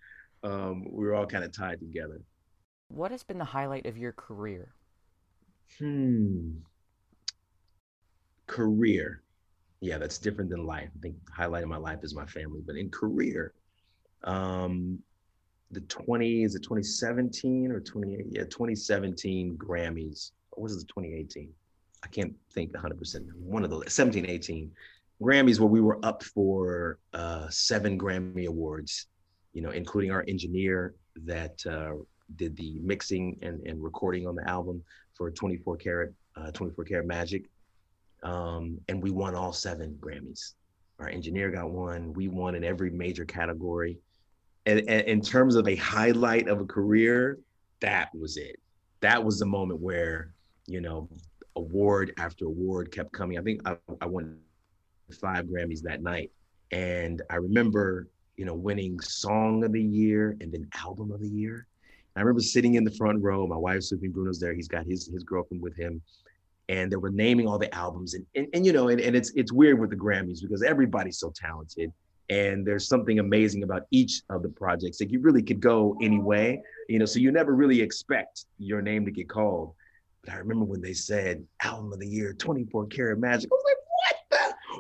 um, 0.44 0.86
we 0.90 1.06
were 1.06 1.14
all 1.14 1.26
kind 1.26 1.44
of 1.44 1.52
tied 1.52 1.80
together. 1.80 2.22
What 2.88 3.12
has 3.12 3.24
been 3.24 3.38
the 3.38 3.46
highlight 3.46 3.86
of 3.86 3.98
your 3.98 4.12
career? 4.12 4.74
Hmm. 5.78 6.52
Career. 8.48 9.24
Yeah, 9.82 9.98
that's 9.98 10.18
different 10.18 10.50
than 10.50 10.66
life. 10.66 10.90
I 10.96 11.00
think 11.02 11.16
the 11.26 11.32
highlight 11.32 11.64
of 11.64 11.70
my 11.70 11.78
life 11.78 12.00
is 12.04 12.14
my 12.14 12.26
family. 12.26 12.62
But 12.66 12.76
in 12.76 12.90
career, 12.90 13.54
um, 14.24 15.00
the 15.72 15.82
20, 15.82 16.44
is 16.44 16.56
it 16.56 16.64
2017 16.64 17.72
or 17.72 17.80
28? 17.80 18.26
Yeah, 18.30 18.44
2017 18.44 19.58
Grammys. 19.58 20.32
Or 20.52 20.64
was 20.64 20.76
it 20.76 20.88
2018? 20.88 21.50
I 22.04 22.08
can't 22.08 22.36
think 22.54 22.74
100%. 22.74 23.34
One 23.36 23.64
of 23.64 23.70
those, 23.70 23.84
17, 23.94 24.26
18 24.26 24.72
Grammys 25.22 25.60
where 25.60 25.70
we 25.70 25.82
were 25.82 26.04
up 26.04 26.24
for 26.24 26.98
uh, 27.14 27.48
seven 27.50 28.00
Grammy 28.00 28.48
Awards, 28.48 29.08
you 29.54 29.62
know, 29.62 29.70
including 29.70 30.12
our 30.12 30.26
engineer 30.28 30.96
that 31.26 31.64
uh, 31.70 32.02
did 32.38 32.56
the 32.58 32.80
mixing 32.82 33.38
and, 33.42 33.62
and 33.68 33.84
recording 33.84 34.26
on 34.26 34.36
the 34.36 34.48
album 34.50 34.84
for 35.14 35.30
24 35.30 35.78
karat, 35.78 36.14
uh, 36.36 36.50
24 36.52 36.86
karat 36.86 37.06
magic. 37.06 37.46
Um, 38.24 38.80
and 38.88 39.02
we 39.02 39.12
won 39.12 39.36
all 39.36 39.54
seven 39.54 39.98
Grammys. 40.00 40.54
Our 41.00 41.10
engineer 41.10 41.52
got 41.52 41.70
one. 41.70 42.14
We 42.14 42.28
won 42.28 42.56
in 42.56 42.64
every 42.64 42.90
major 42.90 43.26
category. 43.26 44.00
And, 44.66 44.80
and 44.80 45.08
in 45.08 45.22
terms 45.22 45.56
of 45.56 45.68
a 45.68 45.76
highlight 45.76 46.48
of 46.48 46.62
a 46.62 46.66
career, 46.66 47.40
that 47.80 48.10
was 48.16 48.38
it. 48.38 48.60
That 49.02 49.24
was 49.24 49.40
the 49.40 49.46
moment 49.46 49.80
where, 49.82 50.34
you 50.68 50.82
know, 50.82 51.10
award 51.56 52.14
after 52.18 52.46
award 52.46 52.92
kept 52.92 53.12
coming. 53.12 53.38
I 53.38 53.42
think 53.42 53.62
I, 53.68 53.76
I 54.00 54.06
won 54.06 54.38
five 55.12 55.46
Grammys 55.46 55.82
that 55.84 56.02
night. 56.02 56.32
And 56.72 57.22
I 57.30 57.36
remember, 57.36 58.08
you 58.38 58.46
know, 58.46 58.54
winning 58.54 59.00
Song 59.02 59.64
of 59.64 59.74
the 59.74 59.82
Year 59.82 60.38
and 60.42 60.52
then 60.52 60.68
Album 60.76 61.12
of 61.12 61.22
the 61.22 61.30
Year. 61.30 61.68
I 62.16 62.22
remember 62.22 62.42
sitting 62.42 62.76
in 62.76 62.84
the 62.84 62.92
front 62.92 63.22
row. 63.22 63.48
My 63.48 63.58
wife's 63.58 63.92
me. 63.94 64.08
Bruno's 64.10 64.40
there. 64.40 64.54
He's 64.54 64.68
got 64.68 64.86
his 64.86 65.08
his 65.08 65.24
girlfriend 65.24 65.64
with 65.64 65.76
him, 65.78 66.02
and 66.68 66.92
they 66.92 66.98
were 66.98 67.10
naming 67.10 67.48
all 67.48 67.58
the 67.58 67.74
albums. 67.74 68.14
And 68.16 68.26
and, 68.36 68.48
and 68.54 68.66
you 68.66 68.74
know, 68.74 68.90
and, 68.90 69.00
and 69.00 69.16
it's 69.16 69.32
it's 69.36 69.54
weird 69.54 69.80
with 69.80 69.92
the 69.92 69.96
Grammys 69.96 70.42
because 70.42 70.62
everybody's 70.62 71.20
so 71.20 71.32
talented, 71.34 71.94
and 72.30 72.68
there's 72.68 72.88
something 72.88 73.20
amazing 73.20 73.64
about 73.64 73.84
each 73.92 74.24
of 74.30 74.44
the 74.44 74.50
projects. 74.50 75.00
Like 75.00 75.12
you 75.12 75.22
really 75.22 75.42
could 75.42 75.62
go 75.62 75.98
any 76.02 76.20
way, 76.20 76.62
you 76.90 77.00
know. 77.00 77.06
So 77.06 77.20
you 77.20 77.32
never 77.32 77.56
really 77.56 77.82
expect 77.82 78.46
your 78.58 78.82
name 78.82 79.06
to 79.06 79.12
get 79.12 79.30
called. 79.30 79.74
But 80.24 80.34
I 80.34 80.38
remember 80.38 80.66
when 80.66 80.82
they 80.82 80.94
said 80.94 81.46
Album 81.64 81.94
of 81.94 82.00
the 82.00 82.08
Year, 82.08 82.34
24 82.34 82.88
Karat 82.88 83.20
Magic. 83.20 83.50
I 83.52 83.56
was 83.56 83.64
like, 83.66 83.78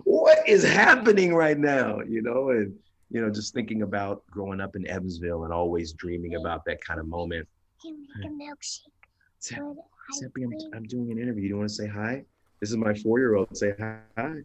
what 0.03 0.47
is 0.47 0.63
happening 0.63 1.33
right 1.33 1.57
now? 1.57 1.99
You 2.01 2.21
know, 2.21 2.49
and 2.49 2.73
you 3.09 3.21
know, 3.21 3.29
just 3.29 3.53
thinking 3.53 3.81
about 3.81 4.23
growing 4.31 4.61
up 4.61 4.75
in 4.75 4.87
Evansville 4.87 5.43
and 5.43 5.53
always 5.53 5.93
dreaming 5.93 6.35
about 6.35 6.63
that 6.65 6.83
kind 6.83 6.99
of 6.99 7.07
moment. 7.07 7.47
Can 7.81 8.05
make 8.15 8.25
a 8.25 8.29
milkshake. 8.29 8.91
Seppi, 9.39 10.43
I'm, 10.43 10.53
I'm 10.73 10.83
doing 10.83 11.11
an 11.11 11.19
interview. 11.19 11.43
Do 11.43 11.47
you 11.47 11.57
want 11.57 11.69
to 11.69 11.75
say 11.75 11.87
hi? 11.87 12.23
This 12.59 12.69
is 12.69 12.77
my 12.77 12.93
four-year-old. 12.93 13.57
Say 13.57 13.73
hi. 13.79 14.41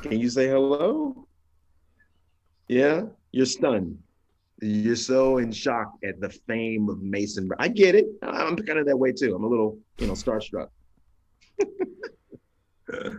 Can 0.00 0.20
you 0.20 0.30
say 0.30 0.48
hello? 0.48 1.26
Yeah, 2.68 3.02
you're 3.32 3.46
stunned. 3.46 3.98
You're 4.60 4.96
so 4.96 5.38
in 5.38 5.50
shock 5.50 5.92
at 6.04 6.20
the 6.20 6.30
fame 6.30 6.88
of 6.88 7.02
Mason. 7.02 7.50
I 7.58 7.68
get 7.68 7.94
it. 7.94 8.06
I'm 8.22 8.56
kind 8.56 8.78
of 8.78 8.86
that 8.86 8.96
way 8.96 9.12
too. 9.12 9.34
I'm 9.34 9.44
a 9.44 9.48
little, 9.48 9.76
you 9.98 10.06
know, 10.06 10.12
starstruck. 10.12 10.68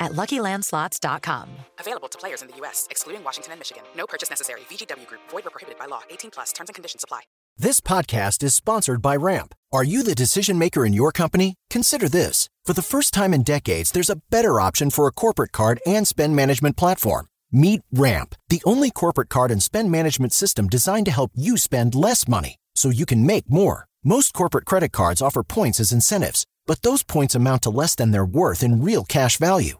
at 0.00 0.12
LuckyLandSlots.com. 0.12 1.48
Available 1.78 2.08
to 2.08 2.18
players 2.18 2.42
in 2.42 2.48
the 2.48 2.56
U.S., 2.56 2.88
excluding 2.90 3.22
Washington 3.22 3.52
and 3.52 3.60
Michigan. 3.60 3.84
No 3.96 4.06
purchase 4.06 4.30
necessary. 4.30 4.62
VGW 4.70 5.06
Group. 5.06 5.20
Void 5.30 5.46
or 5.46 5.50
prohibited 5.50 5.78
by 5.78 5.86
law. 5.86 6.00
18 6.10 6.30
plus. 6.32 6.52
Terms 6.52 6.70
and 6.70 6.74
conditions 6.74 7.04
apply. 7.04 7.20
This 7.56 7.80
podcast 7.80 8.42
is 8.42 8.54
sponsored 8.54 9.02
by 9.02 9.16
Ramp. 9.16 9.54
Are 9.72 9.84
you 9.84 10.02
the 10.02 10.14
decision 10.14 10.58
maker 10.58 10.86
in 10.86 10.94
your 10.94 11.12
company? 11.12 11.56
Consider 11.68 12.08
this. 12.08 12.48
For 12.64 12.72
the 12.72 12.82
first 12.82 13.12
time 13.12 13.34
in 13.34 13.42
decades, 13.42 13.90
there's 13.90 14.08
a 14.08 14.20
better 14.30 14.60
option 14.60 14.88
for 14.90 15.06
a 15.06 15.12
corporate 15.12 15.52
card 15.52 15.78
and 15.84 16.08
spend 16.08 16.34
management 16.34 16.76
platform. 16.76 17.26
Meet 17.52 17.82
Ramp, 17.92 18.36
the 18.48 18.62
only 18.64 18.90
corporate 18.92 19.28
card 19.28 19.50
and 19.50 19.60
spend 19.62 19.90
management 19.90 20.32
system 20.32 20.68
designed 20.68 21.06
to 21.06 21.12
help 21.12 21.32
you 21.34 21.56
spend 21.56 21.96
less 21.96 22.28
money 22.28 22.56
so 22.76 22.90
you 22.90 23.04
can 23.04 23.26
make 23.26 23.50
more. 23.50 23.86
Most 24.04 24.32
corporate 24.32 24.64
credit 24.64 24.92
cards 24.92 25.20
offer 25.20 25.42
points 25.42 25.80
as 25.80 25.92
incentives, 25.92 26.46
but 26.66 26.82
those 26.82 27.02
points 27.02 27.34
amount 27.34 27.62
to 27.62 27.70
less 27.70 27.96
than 27.96 28.12
their 28.12 28.24
worth 28.24 28.62
in 28.62 28.84
real 28.84 29.04
cash 29.04 29.36
value. 29.36 29.79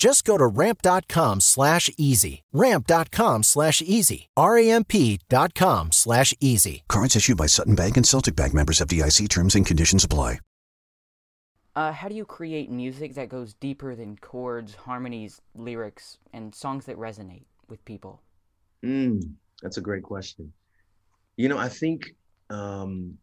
Just 0.00 0.24
go 0.24 0.38
to 0.38 0.46
ramp.com 0.46 1.42
slash 1.42 1.90
easy. 1.98 2.42
Ramp.com 2.54 3.42
slash 3.42 3.82
easy. 3.82 4.30
R-A-M-P.com 4.34 5.92
slash 5.92 6.32
easy. 6.40 6.84
Cards 6.88 7.16
issued 7.16 7.36
by 7.36 7.44
Sutton 7.44 7.74
Bank 7.74 7.98
and 7.98 8.06
Celtic 8.06 8.34
Bank 8.34 8.54
members 8.54 8.80
FDIC 8.80 9.28
terms 9.28 9.54
and 9.54 9.66
conditions 9.66 10.02
apply. 10.02 10.38
Uh, 11.76 11.92
how 11.92 12.08
do 12.08 12.14
you 12.14 12.24
create 12.24 12.70
music 12.70 13.14
that 13.14 13.28
goes 13.28 13.52
deeper 13.54 13.94
than 13.94 14.16
chords, 14.16 14.74
harmonies, 14.74 15.42
lyrics, 15.54 16.16
and 16.32 16.54
songs 16.54 16.86
that 16.86 16.96
resonate 16.96 17.44
with 17.68 17.84
people? 17.84 18.22
Mm, 18.82 19.20
that's 19.62 19.76
a 19.76 19.82
great 19.82 20.02
question. 20.02 20.50
You 21.36 21.50
know, 21.50 21.58
I 21.58 21.68
think 21.68 22.14
um, 22.48 23.18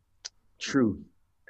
truth 0.60 1.00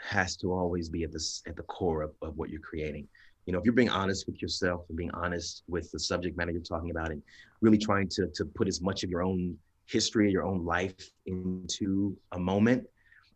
has 0.02 0.38
to 0.38 0.54
always 0.54 0.88
be 0.88 1.04
at 1.04 1.12
the, 1.12 1.22
at 1.48 1.58
the 1.58 1.64
core 1.64 2.02
of, 2.02 2.12
of 2.22 2.38
what 2.38 2.50
you're 2.50 2.62
creating 2.62 3.10
you 3.48 3.54
know 3.54 3.60
if 3.60 3.66
you're 3.66 3.74
being 3.74 3.90
honest 3.90 4.28
with 4.28 4.40
yourself 4.42 4.82
and 4.90 4.98
being 4.98 5.10
honest 5.12 5.64
with 5.68 5.90
the 5.92 6.00
subject 6.00 6.38
matter 6.38 6.52
you're 6.52 6.62
talking 6.62 6.92
about 6.92 7.10
and 7.10 7.24
really 7.62 7.78
trying 7.78 8.08
to 8.10 8.28
to 8.36 8.46
put 8.46 8.68
as 8.68 8.82
much 8.82 9.04
of 9.04 9.10
your 9.10 9.24
own 9.24 9.58
history 9.88 10.30
your 10.30 10.44
own 10.44 10.64
life 10.64 11.10
into 11.26 12.16
a 12.34 12.40
moment 12.40 12.86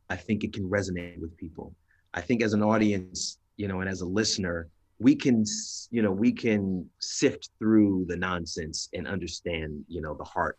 i 0.10 0.16
think 0.16 0.44
it 0.44 0.54
can 0.54 0.70
resonate 0.70 1.20
with 1.20 1.36
people. 1.38 1.74
I 2.14 2.20
think 2.20 2.44
as 2.44 2.54
an 2.54 2.62
audience 2.62 3.40
you 3.56 3.68
know 3.70 3.80
and 3.80 3.90
as 3.90 4.02
a 4.02 4.06
listener 4.06 4.68
we 5.00 5.16
can 5.16 5.46
you 5.90 6.02
know 6.02 6.12
we 6.12 6.32
can 6.32 6.88
sift 7.00 7.50
through 7.58 8.06
the 8.10 8.18
nonsense 8.18 8.90
and 8.94 9.08
understand 9.08 9.86
you 9.88 10.02
know 10.02 10.14
the 10.14 10.26
heart 10.26 10.58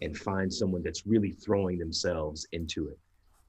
and 0.00 0.16
find 0.16 0.52
someone 0.52 0.82
that's 0.82 1.06
really 1.06 1.32
throwing 1.32 1.78
themselves 1.78 2.46
into 2.52 2.88
it 2.88 2.98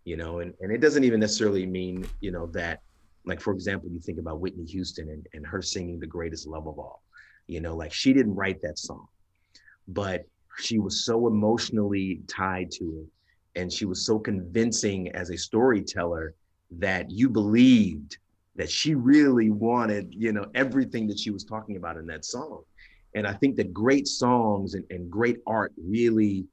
you 0.03 0.17
know 0.17 0.39
and, 0.39 0.53
and 0.59 0.71
it 0.71 0.81
doesn't 0.81 1.05
even 1.05 1.19
necessarily 1.21 1.65
mean 1.65 2.05
you 2.19 2.31
know 2.31 2.45
that 2.47 2.81
like 3.25 3.41
for 3.41 3.53
example 3.53 3.89
you 3.89 3.99
think 3.99 4.19
about 4.19 4.39
whitney 4.39 4.65
houston 4.65 5.09
and, 5.09 5.27
and 5.33 5.45
her 5.45 5.61
singing 5.61 5.99
the 5.99 6.07
greatest 6.07 6.47
love 6.47 6.67
of 6.67 6.77
all 6.79 7.01
you 7.47 7.59
know 7.61 7.75
like 7.75 7.93
she 7.93 8.13
didn't 8.13 8.35
write 8.35 8.61
that 8.61 8.77
song 8.77 9.07
but 9.87 10.25
she 10.57 10.79
was 10.79 11.05
so 11.05 11.27
emotionally 11.27 12.21
tied 12.27 12.71
to 12.71 12.83
it 13.03 13.59
and 13.59 13.71
she 13.71 13.85
was 13.85 14.05
so 14.05 14.19
convincing 14.19 15.09
as 15.09 15.29
a 15.29 15.37
storyteller 15.37 16.33
that 16.71 17.09
you 17.09 17.29
believed 17.29 18.17
that 18.55 18.69
she 18.69 18.95
really 18.95 19.49
wanted 19.49 20.13
you 20.13 20.31
know 20.31 20.45
everything 20.55 21.07
that 21.07 21.19
she 21.19 21.31
was 21.31 21.43
talking 21.43 21.77
about 21.77 21.97
in 21.97 22.05
that 22.07 22.25
song. 22.25 22.63
And 23.13 23.27
i 23.27 23.33
think 23.33 23.55
that 23.57 23.73
great 23.73 24.07
songs 24.07 24.73
and, 24.73 24.85
and 24.89 25.09
great 25.09 25.37
art 25.47 25.73
really 25.77 26.45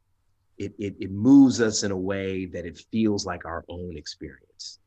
it, 0.58 0.72
it 0.78 0.94
it 1.00 1.10
moves 1.10 1.60
us 1.60 1.82
in 1.82 1.90
a 1.90 1.96
way 1.96 2.46
that 2.46 2.66
it 2.66 2.78
feels 2.92 3.26
like 3.26 3.44
our 3.44 3.64
own 3.68 3.96
experience 3.96 4.78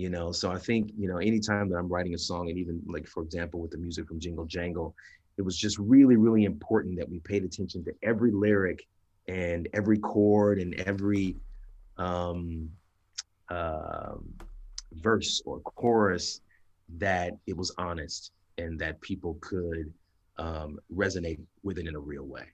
you 0.00 0.08
know? 0.08 0.32
So 0.32 0.50
i 0.50 0.58
think 0.58 0.92
you 0.96 1.08
know 1.08 1.18
anytime 1.18 1.68
that 1.68 1.76
i'm 1.76 1.88
writing 1.88 2.14
a 2.14 2.18
song 2.18 2.48
and 2.48 2.58
even 2.58 2.82
like 2.86 3.06
for 3.06 3.22
example 3.22 3.60
with 3.60 3.70
the 3.70 3.78
music 3.78 4.08
from 4.08 4.18
jingle 4.18 4.46
jangle 4.46 4.94
it 5.36 5.42
was 5.42 5.56
just 5.56 5.78
really 5.78 6.16
really 6.16 6.44
important 6.44 6.98
that 6.98 7.08
we 7.08 7.18
paid 7.20 7.44
attention 7.44 7.84
to 7.84 7.92
every 8.02 8.32
lyric 8.32 8.86
and 9.28 9.68
every 9.74 9.98
chord 9.98 10.58
and 10.58 10.74
every 10.80 11.36
um, 11.98 12.70
uh, 13.50 14.14
verse 14.94 15.42
or 15.44 15.60
chorus 15.60 16.40
that 16.98 17.34
it 17.46 17.56
was 17.56 17.72
honest 17.78 18.32
and 18.58 18.78
that 18.78 19.00
people 19.00 19.38
could 19.40 19.92
um, 20.38 20.78
resonate 20.94 21.40
with 21.62 21.78
it 21.78 21.86
in 21.86 21.94
a 21.94 22.00
real 22.00 22.24
way. 22.24 22.44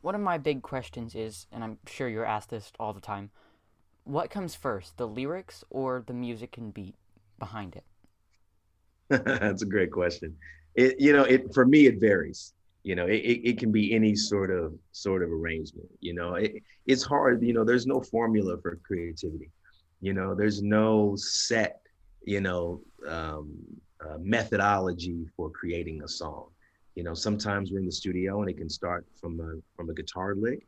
One 0.00 0.14
of 0.14 0.20
my 0.20 0.38
big 0.38 0.62
questions 0.62 1.14
is, 1.14 1.46
and 1.50 1.64
I'm 1.64 1.78
sure 1.86 2.08
you're 2.08 2.24
asked 2.24 2.50
this 2.50 2.72
all 2.78 2.92
the 2.92 3.00
time, 3.00 3.30
what 4.08 4.30
comes 4.30 4.54
first, 4.54 4.96
the 4.96 5.06
lyrics 5.06 5.64
or 5.68 6.02
the 6.06 6.14
music 6.14 6.56
and 6.56 6.72
beat 6.72 6.94
behind 7.38 7.76
it? 7.76 7.84
That's 9.24 9.62
a 9.62 9.66
great 9.66 9.92
question. 9.92 10.34
It, 10.74 10.98
you 10.98 11.12
know, 11.12 11.24
it 11.24 11.52
for 11.52 11.66
me 11.66 11.86
it 11.86 12.00
varies. 12.00 12.54
You 12.84 12.94
know, 12.94 13.06
it, 13.06 13.16
it, 13.16 13.48
it 13.50 13.58
can 13.58 13.70
be 13.70 13.94
any 13.94 14.14
sort 14.14 14.50
of 14.50 14.72
sort 14.92 15.22
of 15.22 15.30
arrangement. 15.30 15.88
You 16.00 16.14
know, 16.14 16.34
it, 16.34 16.62
it's 16.86 17.02
hard. 17.02 17.42
You 17.42 17.52
know, 17.52 17.64
there's 17.64 17.86
no 17.86 18.00
formula 18.00 18.56
for 18.62 18.76
creativity. 18.76 19.50
You 20.00 20.14
know, 20.14 20.34
there's 20.34 20.62
no 20.62 21.14
set. 21.16 21.80
You 22.24 22.40
know, 22.40 22.80
um, 23.06 23.54
uh, 24.00 24.16
methodology 24.20 25.26
for 25.36 25.50
creating 25.50 26.02
a 26.02 26.08
song. 26.08 26.46
You 26.94 27.04
know, 27.04 27.14
sometimes 27.14 27.70
we're 27.70 27.80
in 27.80 27.86
the 27.86 27.92
studio 27.92 28.40
and 28.40 28.50
it 28.50 28.56
can 28.56 28.70
start 28.70 29.06
from 29.20 29.38
a 29.40 29.60
from 29.76 29.90
a 29.90 29.94
guitar 29.94 30.34
lick. 30.34 30.66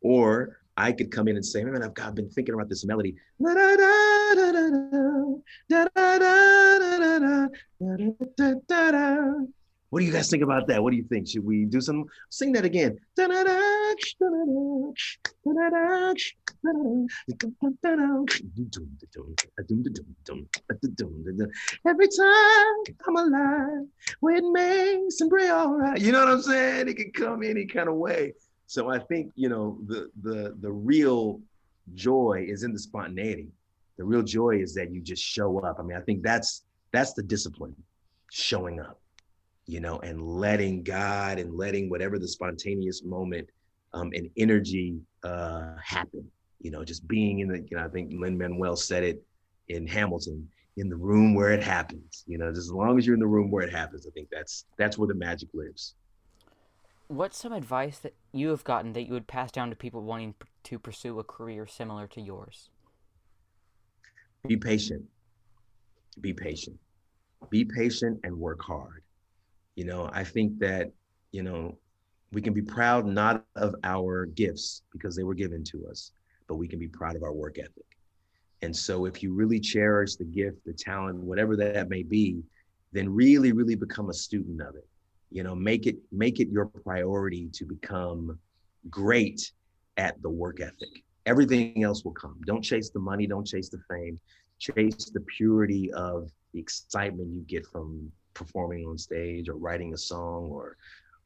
Or 0.00 0.58
I 0.76 0.92
could 0.92 1.10
come 1.10 1.28
in 1.28 1.36
and 1.36 1.44
say, 1.44 1.64
man, 1.64 1.82
I've, 1.82 1.92
I've 2.02 2.14
been 2.14 2.28
thinking 2.28 2.54
about 2.54 2.68
this 2.68 2.84
melody. 2.84 3.16
What 9.90 10.00
do 10.00 10.06
you 10.06 10.12
guys 10.12 10.28
think 10.28 10.42
about 10.42 10.66
that? 10.66 10.82
What 10.82 10.90
do 10.90 10.96
you 10.96 11.04
think? 11.04 11.28
Should 11.28 11.44
we 11.44 11.66
do 11.66 11.80
some? 11.80 12.06
Sing 12.28 12.52
that 12.52 12.64
again. 12.64 12.98
Every 21.86 22.08
time 22.08 22.74
I'm 23.06 23.16
alive, 23.16 23.86
with 24.20 24.44
makes 24.52 25.20
and 25.20 25.30
pray 25.30 25.48
all 25.48 25.74
right. 25.74 26.00
You 26.00 26.12
know 26.12 26.20
what 26.20 26.28
I'm 26.28 26.42
saying? 26.42 26.88
It 26.88 26.96
can 26.96 27.12
come 27.12 27.42
any 27.42 27.66
kind 27.66 27.88
of 27.88 27.96
way. 27.96 28.32
So 28.66 28.90
I 28.90 28.98
think 28.98 29.32
you 29.34 29.48
know 29.48 29.78
the 29.86 30.10
the 30.22 30.56
the 30.60 30.72
real 30.72 31.40
joy 31.94 32.46
is 32.48 32.62
in 32.62 32.72
the 32.72 32.78
spontaneity. 32.78 33.48
The 33.96 34.04
real 34.04 34.22
joy 34.22 34.60
is 34.60 34.74
that 34.74 34.92
you 34.92 35.00
just 35.00 35.22
show 35.22 35.58
up. 35.60 35.78
I 35.78 35.82
mean, 35.82 35.96
I 35.96 36.00
think 36.00 36.22
that's 36.22 36.64
that's 36.92 37.12
the 37.12 37.22
discipline, 37.22 37.74
showing 38.30 38.80
up, 38.80 39.00
you 39.66 39.80
know, 39.80 39.98
and 40.00 40.22
letting 40.22 40.82
God 40.82 41.38
and 41.38 41.56
letting 41.56 41.90
whatever 41.90 42.18
the 42.18 42.28
spontaneous 42.28 43.02
moment 43.04 43.48
um, 43.92 44.10
and 44.14 44.30
energy 44.36 45.00
uh, 45.22 45.74
happen. 45.82 46.30
You 46.64 46.72
know, 46.72 46.82
just 46.84 47.06
being 47.06 47.38
in 47.38 47.48
the. 47.48 47.58
You 47.70 47.76
know, 47.76 47.84
I 47.84 47.88
think 47.88 48.12
Lin 48.12 48.36
Manuel 48.36 48.74
said 48.74 49.04
it 49.04 49.22
in 49.68 49.86
Hamilton, 49.86 50.48
in 50.76 50.88
the 50.88 50.96
room 50.96 51.34
where 51.34 51.52
it 51.52 51.62
happens. 51.62 52.24
You 52.26 52.38
know, 52.38 52.50
just 52.50 52.66
as 52.66 52.72
long 52.72 52.98
as 52.98 53.06
you're 53.06 53.14
in 53.14 53.20
the 53.20 53.26
room 53.26 53.52
where 53.52 53.62
it 53.62 53.72
happens, 53.72 54.06
I 54.06 54.10
think 54.10 54.28
that's 54.32 54.64
that's 54.76 54.98
where 54.98 55.06
the 55.06 55.14
magic 55.14 55.50
lives. 55.54 55.94
What's 57.06 57.38
some 57.38 57.52
advice 57.52 57.98
that 57.98 58.14
you 58.32 58.48
have 58.48 58.64
gotten 58.64 58.94
that 58.94 59.02
you 59.02 59.12
would 59.12 59.28
pass 59.28 59.52
down 59.52 59.70
to 59.70 59.76
people 59.76 60.02
wanting 60.02 60.34
to 60.64 60.78
pursue 60.80 61.20
a 61.20 61.24
career 61.24 61.66
similar 61.66 62.08
to 62.08 62.20
yours? 62.20 62.70
be 64.46 64.56
patient 64.56 65.02
be 66.20 66.32
patient 66.32 66.76
be 67.48 67.64
patient 67.64 68.20
and 68.24 68.36
work 68.36 68.60
hard 68.60 69.02
you 69.74 69.84
know 69.84 70.10
i 70.12 70.22
think 70.22 70.58
that 70.58 70.90
you 71.32 71.42
know 71.42 71.76
we 72.32 72.42
can 72.42 72.52
be 72.52 72.60
proud 72.60 73.06
not 73.06 73.44
of 73.56 73.74
our 73.84 74.26
gifts 74.26 74.82
because 74.92 75.16
they 75.16 75.22
were 75.22 75.34
given 75.34 75.64
to 75.64 75.86
us 75.86 76.12
but 76.48 76.56
we 76.56 76.68
can 76.68 76.78
be 76.78 76.88
proud 76.88 77.16
of 77.16 77.22
our 77.22 77.32
work 77.32 77.58
ethic 77.58 77.86
and 78.62 78.74
so 78.74 79.04
if 79.04 79.22
you 79.22 79.32
really 79.32 79.60
cherish 79.60 80.16
the 80.16 80.24
gift 80.24 80.64
the 80.64 80.72
talent 80.72 81.18
whatever 81.18 81.56
that 81.56 81.88
may 81.88 82.02
be 82.02 82.42
then 82.92 83.08
really 83.12 83.52
really 83.52 83.74
become 83.74 84.10
a 84.10 84.14
student 84.14 84.60
of 84.60 84.74
it 84.74 84.86
you 85.30 85.42
know 85.42 85.54
make 85.54 85.86
it 85.86 85.96
make 86.12 86.40
it 86.40 86.48
your 86.48 86.66
priority 86.66 87.48
to 87.52 87.64
become 87.64 88.38
great 88.90 89.52
at 89.96 90.20
the 90.22 90.28
work 90.28 90.60
ethic 90.60 91.04
everything 91.26 91.82
else 91.82 92.04
will 92.04 92.12
come. 92.12 92.38
Don't 92.46 92.62
chase 92.62 92.90
the 92.90 93.00
money, 93.00 93.26
don't 93.26 93.46
chase 93.46 93.68
the 93.68 93.80
fame, 93.88 94.18
chase 94.58 95.10
the 95.12 95.20
purity 95.36 95.92
of 95.92 96.30
the 96.52 96.60
excitement 96.60 97.32
you 97.32 97.42
get 97.42 97.66
from 97.66 98.10
performing 98.34 98.84
on 98.86 98.98
stage 98.98 99.48
or 99.48 99.56
writing 99.56 99.94
a 99.94 99.98
song 99.98 100.48
or 100.50 100.76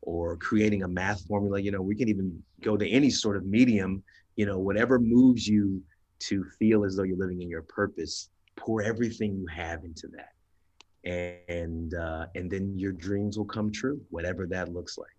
or 0.02 0.36
creating 0.36 0.84
a 0.84 0.88
math 0.88 1.26
formula. 1.26 1.60
You 1.60 1.72
know, 1.72 1.82
we 1.82 1.96
can 1.96 2.08
even 2.08 2.40
go 2.60 2.76
to 2.76 2.88
any 2.88 3.10
sort 3.10 3.36
of 3.36 3.44
medium, 3.44 4.02
you 4.38 4.46
know, 4.46 4.58
whatever 4.58 4.98
moves 4.98 5.46
you 5.46 5.82
to 6.20 6.44
feel 6.58 6.84
as 6.84 6.96
though 6.96 7.02
you're 7.02 7.18
living 7.18 7.42
in 7.42 7.50
your 7.50 7.62
purpose, 7.62 8.30
pour 8.56 8.82
everything 8.82 9.36
you 9.36 9.46
have 9.46 9.84
into 9.84 10.08
that. 10.16 10.32
And 11.52 11.94
uh, 11.94 12.26
and 12.34 12.50
then 12.50 12.78
your 12.78 12.92
dreams 12.92 13.36
will 13.36 13.44
come 13.44 13.70
true, 13.70 14.00
whatever 14.10 14.46
that 14.46 14.72
looks 14.72 14.96
like. 14.96 15.16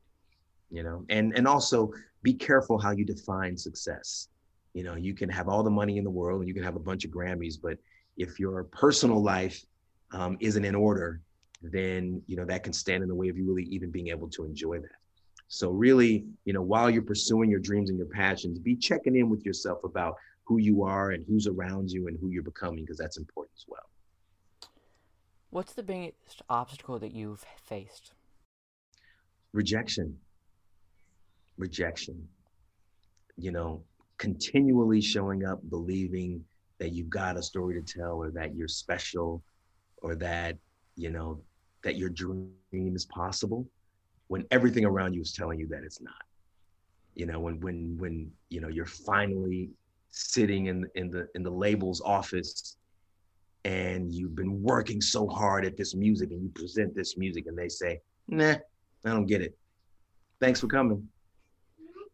You 0.71 0.83
know, 0.83 1.05
and 1.09 1.33
and 1.35 1.47
also 1.47 1.91
be 2.23 2.33
careful 2.33 2.79
how 2.79 2.91
you 2.91 3.05
define 3.05 3.55
success 3.55 4.29
you 4.73 4.83
know, 4.83 4.95
you 4.95 5.13
can 5.13 5.29
have 5.29 5.47
all 5.47 5.63
the 5.63 5.69
money 5.69 5.97
in 5.97 6.03
the 6.03 6.09
world 6.09 6.41
and 6.41 6.47
you 6.47 6.53
can 6.53 6.63
have 6.63 6.75
a 6.75 6.79
bunch 6.79 7.05
of 7.05 7.11
Grammys, 7.11 7.55
but 7.61 7.77
if 8.17 8.39
your 8.39 8.63
personal 8.65 9.21
life 9.21 9.61
um, 10.11 10.37
isn't 10.39 10.63
in 10.63 10.75
order, 10.75 11.21
then 11.61 12.21
you 12.27 12.37
know 12.37 12.45
that 12.45 12.63
can 12.63 12.71
stand 12.71 13.03
in 13.03 13.09
the 13.09 13.15
way 13.15 13.27
of 13.27 13.37
you 13.37 13.45
really 13.45 13.63
even 13.63 13.91
being 13.91 14.07
able 14.07 14.29
to 14.29 14.45
enjoy 14.45 14.79
that. 14.79 14.98
So 15.49 15.71
really, 15.71 16.25
you 16.45 16.53
know, 16.53 16.61
while 16.61 16.91
you're 16.91 17.01
pursuing 17.01 17.49
your 17.49 17.59
dreams 17.59 17.89
and 17.89 17.97
your 17.97 18.07
passions, 18.07 18.59
be 18.59 18.75
checking 18.75 19.15
in 19.15 19.29
with 19.29 19.43
yourself 19.43 19.83
about 19.83 20.15
who 20.43 20.59
you 20.59 20.83
are 20.83 21.11
and 21.11 21.25
who's 21.27 21.47
around 21.47 21.91
you 21.91 22.07
and 22.07 22.17
who 22.21 22.29
you're 22.29 22.43
becoming, 22.43 22.85
because 22.85 22.99
that's 22.99 23.17
important 23.17 23.53
as 23.57 23.65
well. 23.67 24.69
What's 25.49 25.73
the 25.73 25.81
biggest 25.81 26.43
obstacle 26.49 26.99
that 26.99 27.13
you've 27.13 27.43
faced? 27.65 28.13
Rejection. 29.51 30.15
Rejection. 31.57 32.27
You 33.35 33.51
know, 33.51 33.81
continually 34.19 35.01
showing 35.01 35.45
up 35.45 35.67
believing 35.71 36.45
that 36.77 36.91
you've 36.91 37.09
got 37.09 37.37
a 37.37 37.41
story 37.41 37.81
to 37.81 37.99
tell 37.99 38.17
or 38.17 38.29
that 38.31 38.55
you're 38.55 38.67
special 38.67 39.43
or 39.97 40.15
that 40.15 40.57
you 40.95 41.09
know 41.09 41.41
that 41.83 41.95
your 41.95 42.09
dream 42.09 42.53
is 42.71 43.05
possible 43.05 43.65
when 44.29 44.45
everything 44.51 44.85
around 44.85 45.13
you 45.13 45.21
is 45.21 45.33
telling 45.33 45.59
you 45.59 45.67
that 45.67 45.83
it's 45.83 46.01
not. 46.01 46.23
You 47.15 47.25
know 47.25 47.39
when 47.39 47.59
when 47.59 47.97
when 47.97 48.31
you 48.49 48.61
know 48.61 48.69
you're 48.69 48.85
finally 48.85 49.71
sitting 50.11 50.67
in 50.67 50.87
in 50.95 51.11
the 51.11 51.27
in 51.35 51.43
the 51.43 51.49
label's 51.51 52.01
office 52.01 52.77
and 53.65 54.13
you've 54.13 54.35
been 54.35 54.63
working 54.63 55.01
so 55.01 55.27
hard 55.27 55.65
at 55.65 55.75
this 55.75 55.93
music 55.93 56.31
and 56.31 56.41
you 56.41 56.49
present 56.49 56.95
this 56.95 57.17
music 57.17 57.45
and 57.47 57.57
they 57.57 57.67
say 57.67 57.99
nah 58.29 58.55
i 59.05 59.09
don't 59.09 59.25
get 59.25 59.41
it. 59.41 59.57
Thanks 60.39 60.61
for 60.61 60.67
coming. 60.67 61.05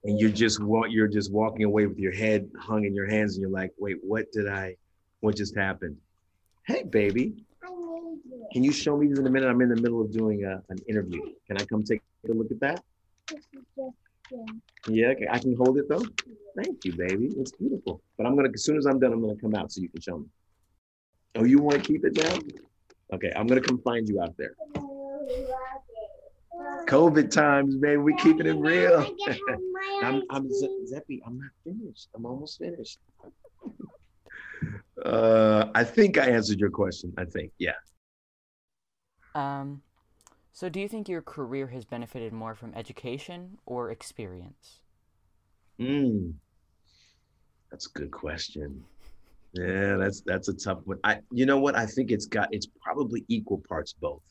And 0.04 0.20
you're 0.20 0.32
just 0.32 0.60
you're 0.90 1.08
just 1.08 1.32
walking 1.32 1.66
away 1.66 1.86
with 1.86 2.00
your 2.00 2.14
head 2.14 2.50
hung 2.60 2.86
in 2.86 2.96
your 2.96 3.08
hands 3.08 3.36
and 3.36 3.42
you're 3.42 3.52
like 3.52 3.72
wait 3.78 3.98
what 4.02 4.32
did 4.32 4.48
i 4.48 4.76
what 5.20 5.36
just 5.36 5.56
happened? 5.56 5.98
Hey 6.66 6.84
baby 6.84 7.46
can 8.56 8.64
you 8.64 8.72
show 8.72 8.96
me 8.96 9.08
this 9.08 9.20
in 9.20 9.28
a 9.28 9.30
minute 9.30 9.50
i'm 9.50 9.60
in 9.60 9.68
the 9.68 9.76
middle 9.76 10.02
of 10.02 10.10
doing 10.14 10.46
a, 10.46 10.54
an 10.70 10.80
interview 10.88 11.22
can 11.46 11.58
i 11.58 11.66
come 11.66 11.84
take 11.84 12.02
a 12.30 12.32
look 12.32 12.50
at 12.50 12.60
that 12.62 12.82
yeah 14.88 15.12
i 15.30 15.38
can 15.38 15.54
hold 15.58 15.78
it 15.78 15.90
though 15.90 16.06
thank 16.56 16.86
you 16.86 16.94
baby 16.94 17.28
it's 17.38 17.52
beautiful 17.52 18.02
but 18.18 18.26
i'm 18.26 18.34
gonna 18.34 18.48
as 18.54 18.64
soon 18.64 18.78
as 18.78 18.86
i'm 18.86 18.98
done 18.98 19.12
i'm 19.12 19.20
gonna 19.20 19.36
come 19.36 19.56
out 19.56 19.70
so 19.74 19.82
you 19.82 19.90
can 19.90 20.00
show 20.00 20.20
me 20.20 20.28
oh 21.36 21.44
you 21.44 21.60
want 21.60 21.84
to 21.84 21.86
keep 21.86 22.06
it 22.06 22.14
down 22.14 22.40
okay 23.14 23.30
i'm 23.36 23.46
gonna 23.46 23.60
come 23.60 23.78
find 23.80 24.08
you 24.08 24.22
out 24.22 24.34
there 24.38 24.56
COVID 26.88 27.32
times, 27.32 27.76
baby. 27.76 27.98
We 27.98 28.16
keeping 28.18 28.46
it 28.46 28.56
real. 28.56 29.06
I'm, 30.04 30.22
I'm 30.30 30.50
Zeppy. 30.86 31.20
I'm 31.26 31.40
not 31.40 31.50
finished. 31.64 32.10
I'm 32.16 32.26
almost 32.26 32.60
finished. 32.60 33.00
uh, 35.06 35.66
I 35.74 35.84
think 35.84 36.20
I 36.20 36.28
answered 36.28 36.60
your 36.60 36.70
question. 36.70 37.12
I 37.18 37.26
think, 37.26 37.52
yeah. 37.58 37.74
Um, 39.36 39.82
so 40.54 40.70
do 40.70 40.80
you 40.80 40.88
think 40.88 41.10
your 41.10 41.22
career 41.22 41.68
has 41.68 41.86
benefited 41.86 42.32
more 42.32 42.56
from 42.56 42.74
education 42.74 43.60
or 43.66 43.92
experience? 43.92 44.80
Mm. 45.80 46.34
That's 47.70 47.88
a 47.88 47.90
good 47.90 48.12
question. 48.12 48.84
Yeah, 49.54 49.98
that's 49.98 50.22
that's 50.22 50.48
a 50.48 50.54
tough 50.54 50.80
one. 50.86 50.98
I 51.04 51.20
you 51.32 51.46
know 51.46 51.60
what? 51.60 51.76
I 51.76 51.86
think 51.86 52.12
it's 52.12 52.26
got 52.26 52.48
it's 52.54 52.68
probably 52.82 53.26
equal 53.28 53.62
parts 53.68 53.94
both. 53.94 54.22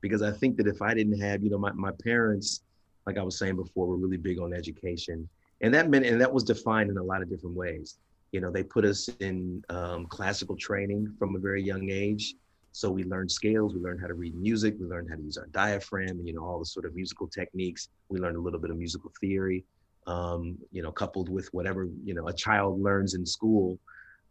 Because 0.00 0.22
I 0.22 0.30
think 0.30 0.56
that 0.58 0.68
if 0.68 0.80
I 0.80 0.94
didn't 0.94 1.20
have, 1.20 1.42
you 1.42 1.50
know, 1.50 1.58
my, 1.58 1.72
my 1.72 1.90
parents, 2.04 2.62
like 3.04 3.18
I 3.18 3.22
was 3.22 3.36
saying 3.36 3.56
before, 3.56 3.88
were 3.88 3.96
really 3.96 4.16
big 4.16 4.38
on 4.38 4.52
education. 4.52 5.28
And 5.60 5.74
that 5.74 5.90
meant 5.90 6.06
and 6.06 6.20
that 6.20 6.32
was 6.32 6.44
defined 6.44 6.90
in 6.90 6.98
a 6.98 7.02
lot 7.02 7.20
of 7.20 7.28
different 7.28 7.56
ways. 7.56 7.98
You 8.30 8.40
know, 8.40 8.50
they 8.50 8.62
put 8.62 8.84
us 8.84 9.08
in 9.20 9.64
um, 9.70 10.06
classical 10.06 10.56
training 10.56 11.12
from 11.18 11.34
a 11.34 11.38
very 11.40 11.62
young 11.62 11.90
age. 11.90 12.34
So 12.72 12.90
we 12.90 13.04
learned 13.04 13.30
scales, 13.30 13.74
we 13.74 13.80
learned 13.80 14.00
how 14.00 14.06
to 14.06 14.14
read 14.14 14.34
music, 14.34 14.76
we 14.78 14.86
learned 14.86 15.08
how 15.10 15.16
to 15.16 15.22
use 15.22 15.36
our 15.36 15.46
diaphragm, 15.46 16.20
you 16.24 16.32
know, 16.32 16.44
all 16.44 16.58
the 16.58 16.66
sort 16.66 16.86
of 16.86 16.94
musical 16.94 17.26
techniques. 17.26 17.88
We 18.08 18.20
learned 18.20 18.36
a 18.36 18.40
little 18.40 18.60
bit 18.60 18.70
of 18.70 18.76
musical 18.76 19.12
theory, 19.20 19.64
um, 20.06 20.56
you 20.70 20.82
know, 20.82 20.92
coupled 20.92 21.28
with 21.28 21.48
whatever, 21.52 21.88
you 22.04 22.14
know, 22.14 22.28
a 22.28 22.32
child 22.32 22.80
learns 22.80 23.14
in 23.14 23.26
school. 23.26 23.78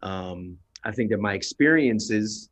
Um, 0.02 0.58
I 0.84 0.92
think 0.92 1.10
that 1.10 1.20
my 1.20 1.34
experiences 1.34 2.50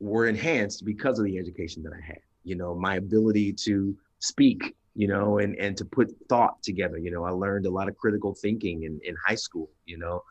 were 0.00 0.26
enhanced 0.26 0.84
because 0.84 1.18
of 1.18 1.24
the 1.24 1.38
education 1.38 1.82
that 1.84 1.92
I 1.92 2.04
had. 2.04 2.18
You 2.44 2.56
know, 2.56 2.74
my 2.74 2.96
ability 2.96 3.54
to 3.64 3.96
speak, 4.18 4.74
you 4.94 5.08
know, 5.08 5.38
and 5.38 5.56
and 5.56 5.76
to 5.78 5.84
put 5.84 6.14
thought 6.28 6.62
together. 6.62 6.98
You 6.98 7.10
know, 7.10 7.24
I 7.24 7.30
learned 7.30 7.66
a 7.66 7.70
lot 7.70 7.88
of 7.88 7.96
critical 7.96 8.34
thinking 8.34 8.82
in, 8.82 9.00
in 9.04 9.16
high 9.26 9.34
school, 9.36 9.70
you 9.86 9.98
know. 9.98 10.22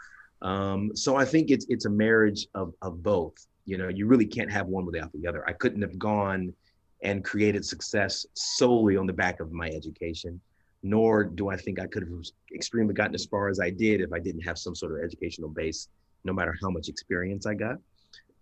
Um, 0.42 0.96
so 0.96 1.16
I 1.16 1.26
think 1.26 1.50
it's 1.50 1.66
it's 1.70 1.86
a 1.86 1.90
marriage 1.90 2.48
of 2.54 2.74
of 2.82 3.02
both 3.02 3.34
you 3.66 3.78
know 3.78 3.88
you 3.88 4.08
really 4.08 4.26
can't 4.26 4.52
have 4.52 4.68
one 4.68 4.86
without 4.86 5.12
the 5.14 5.28
other. 5.28 5.48
I 5.48 5.54
couldn't 5.54 5.82
have 5.82 5.98
gone 5.98 6.54
and 7.02 7.24
created 7.24 7.66
success 7.66 8.26
solely 8.34 8.96
on 8.96 9.06
the 9.06 9.14
back 9.14 9.40
of 9.40 9.52
my 9.52 9.68
education 9.70 10.40
nor 10.84 11.24
do 11.24 11.50
i 11.50 11.56
think 11.56 11.80
i 11.80 11.88
could 11.88 12.04
have 12.04 12.12
extremely 12.54 12.94
gotten 12.94 13.16
as 13.16 13.26
far 13.26 13.48
as 13.48 13.60
i 13.60 13.70
did 13.70 14.02
if 14.02 14.12
i 14.12 14.20
didn't 14.20 14.42
have 14.42 14.58
some 14.58 14.76
sort 14.76 14.92
of 14.92 15.04
educational 15.04 15.50
base 15.50 15.88
no 16.26 16.34
matter 16.34 16.56
how 16.62 16.70
much 16.70 16.88
experience 16.88 17.46
i 17.46 17.54
got. 17.54 17.78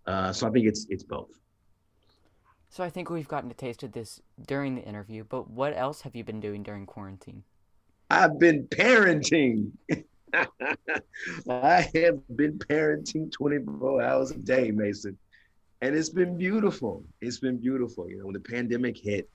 Uh, 0.06 0.32
so 0.32 0.46
i 0.46 0.50
think 0.50 0.66
it's 0.66 0.86
it's 0.90 1.04
both. 1.04 1.30
So 2.68 2.82
i 2.82 2.90
think 2.90 3.10
we've 3.10 3.28
gotten 3.28 3.50
a 3.50 3.54
taste 3.54 3.82
of 3.82 3.92
this 3.92 4.20
during 4.46 4.74
the 4.74 4.82
interview 4.82 5.24
but 5.24 5.48
what 5.48 5.76
else 5.76 6.02
have 6.02 6.16
you 6.16 6.24
been 6.24 6.40
doing 6.40 6.62
during 6.62 6.86
quarantine? 6.86 7.44
I've 8.10 8.38
been 8.38 8.66
parenting 8.66 9.70
I 11.48 11.88
have 11.94 12.20
been 12.36 12.58
parenting 12.58 13.30
24 13.30 14.02
hours 14.02 14.30
a 14.30 14.38
day, 14.38 14.70
Mason. 14.70 15.18
And 15.80 15.96
it's 15.96 16.10
been 16.10 16.36
beautiful. 16.38 17.04
It's 17.20 17.38
been 17.38 17.58
beautiful. 17.58 18.08
You 18.08 18.18
know, 18.18 18.26
when 18.26 18.34
the 18.34 18.40
pandemic 18.40 18.96
hit, 18.96 19.28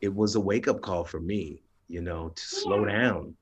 it 0.00 0.14
was 0.14 0.34
a 0.34 0.40
wake 0.40 0.68
up 0.68 0.80
call 0.80 1.04
for 1.04 1.20
me, 1.20 1.62
you 1.88 2.02
know, 2.02 2.28
to 2.28 2.42
slow 2.42 2.84
down, 2.84 3.34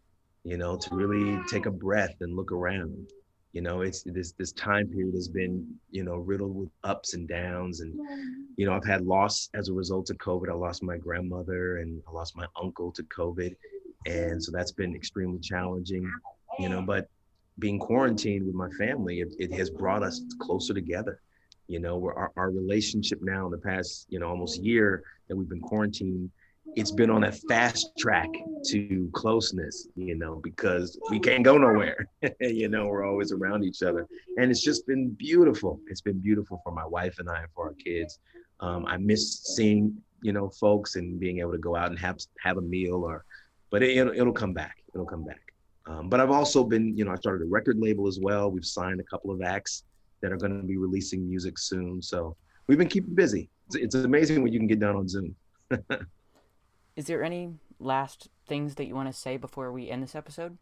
you 0.45 0.57
know, 0.57 0.77
to 0.77 0.95
really 0.95 1.43
take 1.49 1.67
a 1.67 1.71
breath 1.71 2.15
and 2.21 2.37
look 2.37 2.53
around. 2.53 3.09
You 3.53 3.63
know, 3.63 3.81
it's 3.81 4.03
this 4.03 4.33
this 4.33 4.53
time 4.53 4.87
period 4.89 5.15
has 5.15 5.29
been, 5.29 5.67
you 5.91 6.05
know, 6.05 6.17
riddled 6.17 6.55
with 6.55 6.69
ups 6.85 7.15
and 7.15 7.27
downs. 7.27 7.81
And, 7.81 7.99
you 8.57 8.67
know, 8.67 8.75
I've 8.75 8.85
had 8.85 9.05
loss 9.05 9.49
as 9.55 9.69
a 9.69 9.73
result 9.73 10.11
of 10.11 10.19
COVID. 10.19 10.51
I 10.51 10.55
lost 10.55 10.83
my 10.83 10.99
grandmother 10.99 11.79
and 11.79 12.03
I 12.07 12.13
lost 12.13 12.37
my 12.37 12.47
uncle 12.61 12.93
to 12.93 13.03
COVID. 13.05 13.57
And 14.07 14.43
so 14.43 14.53
that's 14.53 14.73
been 14.73 14.95
extremely 14.95 15.41
challenging 15.41 16.09
you 16.59 16.69
know 16.69 16.83
but 16.83 17.09
being 17.59 17.79
quarantined 17.79 18.47
with 18.47 18.55
my 18.55 18.69
family 18.71 19.21
it, 19.21 19.35
it 19.39 19.53
has 19.53 19.71
brought 19.71 20.03
us 20.03 20.23
closer 20.39 20.75
together. 20.75 21.21
You 21.69 21.81
know 21.81 21.97
where 21.97 22.15
our, 22.15 22.33
our 22.37 22.51
relationship 22.51 23.21
now 23.23 23.47
in 23.47 23.51
the 23.51 23.59
past 23.59 24.07
you 24.09 24.21
know 24.21 24.29
almost 24.29 24.63
year 24.63 25.03
that 25.29 25.37
we've 25.37 25.49
been 25.49 25.61
quarantined 25.61 26.31
it's 26.75 26.91
been 26.91 27.11
on 27.11 27.25
a 27.25 27.33
fast 27.33 27.91
track 27.99 28.29
to 28.67 29.09
closeness 29.13 29.89
you 29.95 30.15
know 30.15 30.41
because 30.43 30.99
we 31.11 31.19
can't 31.19 31.45
go 31.45 31.57
nowhere. 31.57 32.09
You 32.41 32.69
know 32.69 32.87
we're 32.87 33.07
always 33.07 33.33
around 33.33 33.65
each 33.65 33.83
other. 33.83 34.07
And 34.37 34.51
it's 34.51 34.63
just 34.63 34.87
been 34.87 35.11
beautiful. 35.11 35.81
It's 35.89 36.01
been 36.01 36.19
beautiful 36.19 36.61
for 36.65 36.73
my 36.73 36.85
wife 36.85 37.19
and 37.19 37.29
i 37.29 37.41
and 37.41 37.49
for 37.55 37.69
our 37.69 37.75
kids. 37.75 38.19
Um, 38.61 38.87
i 38.87 38.97
miss 38.97 39.43
seeing 39.57 39.97
you 40.23 40.33
know 40.33 40.49
folks 40.49 40.97
and 40.97 41.21
being 41.21 41.41
able 41.41 41.53
to 41.53 41.59
go 41.59 41.77
out 41.77 41.91
and 41.91 41.99
have 41.99 42.19
have 42.41 42.57
a 42.59 42.63
meal 42.63 43.05
or 43.05 43.25
but 43.71 43.83
it, 43.83 43.97
it'll, 43.97 44.13
it'll 44.13 44.33
come 44.33 44.53
back. 44.53 44.77
It'll 44.95 45.07
come 45.07 45.25
back 45.25 45.46
um, 45.87 46.09
but 46.09 46.21
I've 46.21 46.31
also 46.31 46.65
been, 46.65 46.97
you 46.97 47.05
know, 47.05 47.13
I 47.13 47.17
started 47.17 47.45
a 47.45 47.49
record 47.49 47.79
label 47.79 48.09
as 48.09 48.19
well. 48.21 48.51
We've 48.51 48.65
signed 48.65 49.01
a 49.01 49.05
couple 49.05 49.31
of 49.31 49.41
acts 49.43 49.85
that 50.21 50.33
are 50.33 50.37
going 50.37 50.61
to 50.61 50.67
be 50.67 50.77
releasing 50.77 51.29
music 51.29 51.59
soon. 51.59 52.03
So 52.03 52.37
we've 52.67 52.79
been 52.79 52.89
keeping 52.89 53.15
busy. 53.15 53.49
It's, 53.67 53.77
it's 53.77 53.95
amazing 53.95 54.43
what 54.43 54.53
you 54.53 54.59
can 54.59 54.67
get 54.67 54.81
done 54.81 54.97
on 54.97 55.09
Zoom. 55.09 55.37
Is 56.97 57.07
there 57.07 57.23
any 57.23 57.51
last 57.79 58.29
things 58.49 58.75
that 58.77 58.87
you 58.87 58.95
want 58.95 59.13
to 59.13 59.19
say 59.19 59.37
before 59.37 59.71
we 59.71 59.91
end 59.91 60.03
this 60.03 60.15
episode? 60.15 60.57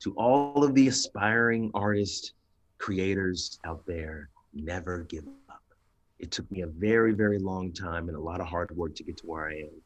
To 0.00 0.12
all 0.14 0.62
of 0.62 0.74
the 0.74 0.86
aspiring 0.86 1.70
artists, 1.74 2.34
creators 2.78 3.58
out 3.64 3.84
there, 3.86 4.28
never 4.52 5.00
give 5.04 5.24
up. 5.48 5.62
It 6.20 6.30
took 6.30 6.50
me 6.52 6.62
a 6.62 6.66
very, 6.66 7.12
very 7.12 7.38
long 7.38 7.72
time 7.72 8.08
and 8.08 8.16
a 8.16 8.20
lot 8.20 8.40
of 8.40 8.46
hard 8.46 8.70
work 8.76 8.94
to 8.96 9.04
get 9.04 9.16
to 9.18 9.26
where 9.26 9.48
I 9.48 9.54
am. 9.54 9.82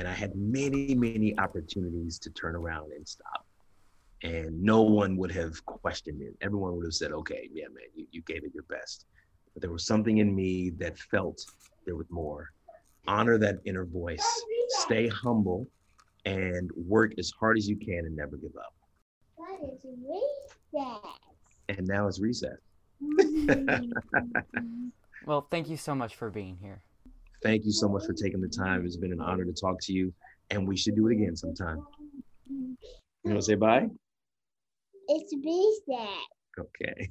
And 0.00 0.08
I 0.08 0.14
had 0.14 0.34
many, 0.34 0.94
many 0.94 1.38
opportunities 1.38 2.18
to 2.20 2.30
turn 2.30 2.56
around 2.56 2.90
and 2.96 3.06
stop. 3.06 3.44
And 4.22 4.62
no 4.62 4.80
one 4.80 5.14
would 5.18 5.30
have 5.32 5.62
questioned 5.66 6.22
it. 6.22 6.34
Everyone 6.40 6.74
would 6.76 6.86
have 6.86 6.94
said, 6.94 7.12
okay, 7.12 7.50
yeah, 7.52 7.66
man, 7.66 7.84
you, 7.94 8.06
you 8.10 8.22
gave 8.22 8.42
it 8.42 8.52
your 8.54 8.62
best. 8.62 9.04
But 9.52 9.60
there 9.60 9.70
was 9.70 9.84
something 9.84 10.16
in 10.16 10.34
me 10.34 10.70
that 10.78 10.98
felt 10.98 11.44
there 11.84 11.96
was 11.96 12.06
more. 12.08 12.48
Honor 13.06 13.36
that 13.36 13.56
inner 13.66 13.84
voice, 13.84 14.26
stay 14.68 15.06
humble, 15.08 15.68
and 16.24 16.70
work 16.74 17.12
as 17.18 17.30
hard 17.38 17.58
as 17.58 17.68
you 17.68 17.76
can 17.76 18.06
and 18.06 18.16
never 18.16 18.38
give 18.38 18.56
up. 18.56 18.72
What 19.36 19.60
is 19.64 19.84
recess? 19.84 21.10
And 21.68 21.86
now 21.86 22.06
it's 22.06 22.20
recess. 22.20 22.56
well, 25.26 25.46
thank 25.50 25.68
you 25.68 25.76
so 25.76 25.94
much 25.94 26.16
for 26.16 26.30
being 26.30 26.56
here. 26.62 26.80
Thank 27.42 27.64
you 27.64 27.72
so 27.72 27.88
much 27.88 28.04
for 28.06 28.12
taking 28.12 28.40
the 28.40 28.48
time. 28.48 28.84
It's 28.84 28.96
been 28.96 29.12
an 29.12 29.20
honor 29.20 29.44
to 29.44 29.52
talk 29.52 29.78
to 29.82 29.92
you, 29.92 30.12
and 30.50 30.66
we 30.66 30.76
should 30.76 30.94
do 30.94 31.08
it 31.08 31.12
again 31.14 31.36
sometime. 31.36 31.82
You 32.48 32.76
want 33.24 33.38
to 33.38 33.42
say 33.42 33.54
bye? 33.54 33.86
It's 35.08 35.34
recess. 35.44 36.26
Okay. 36.58 37.10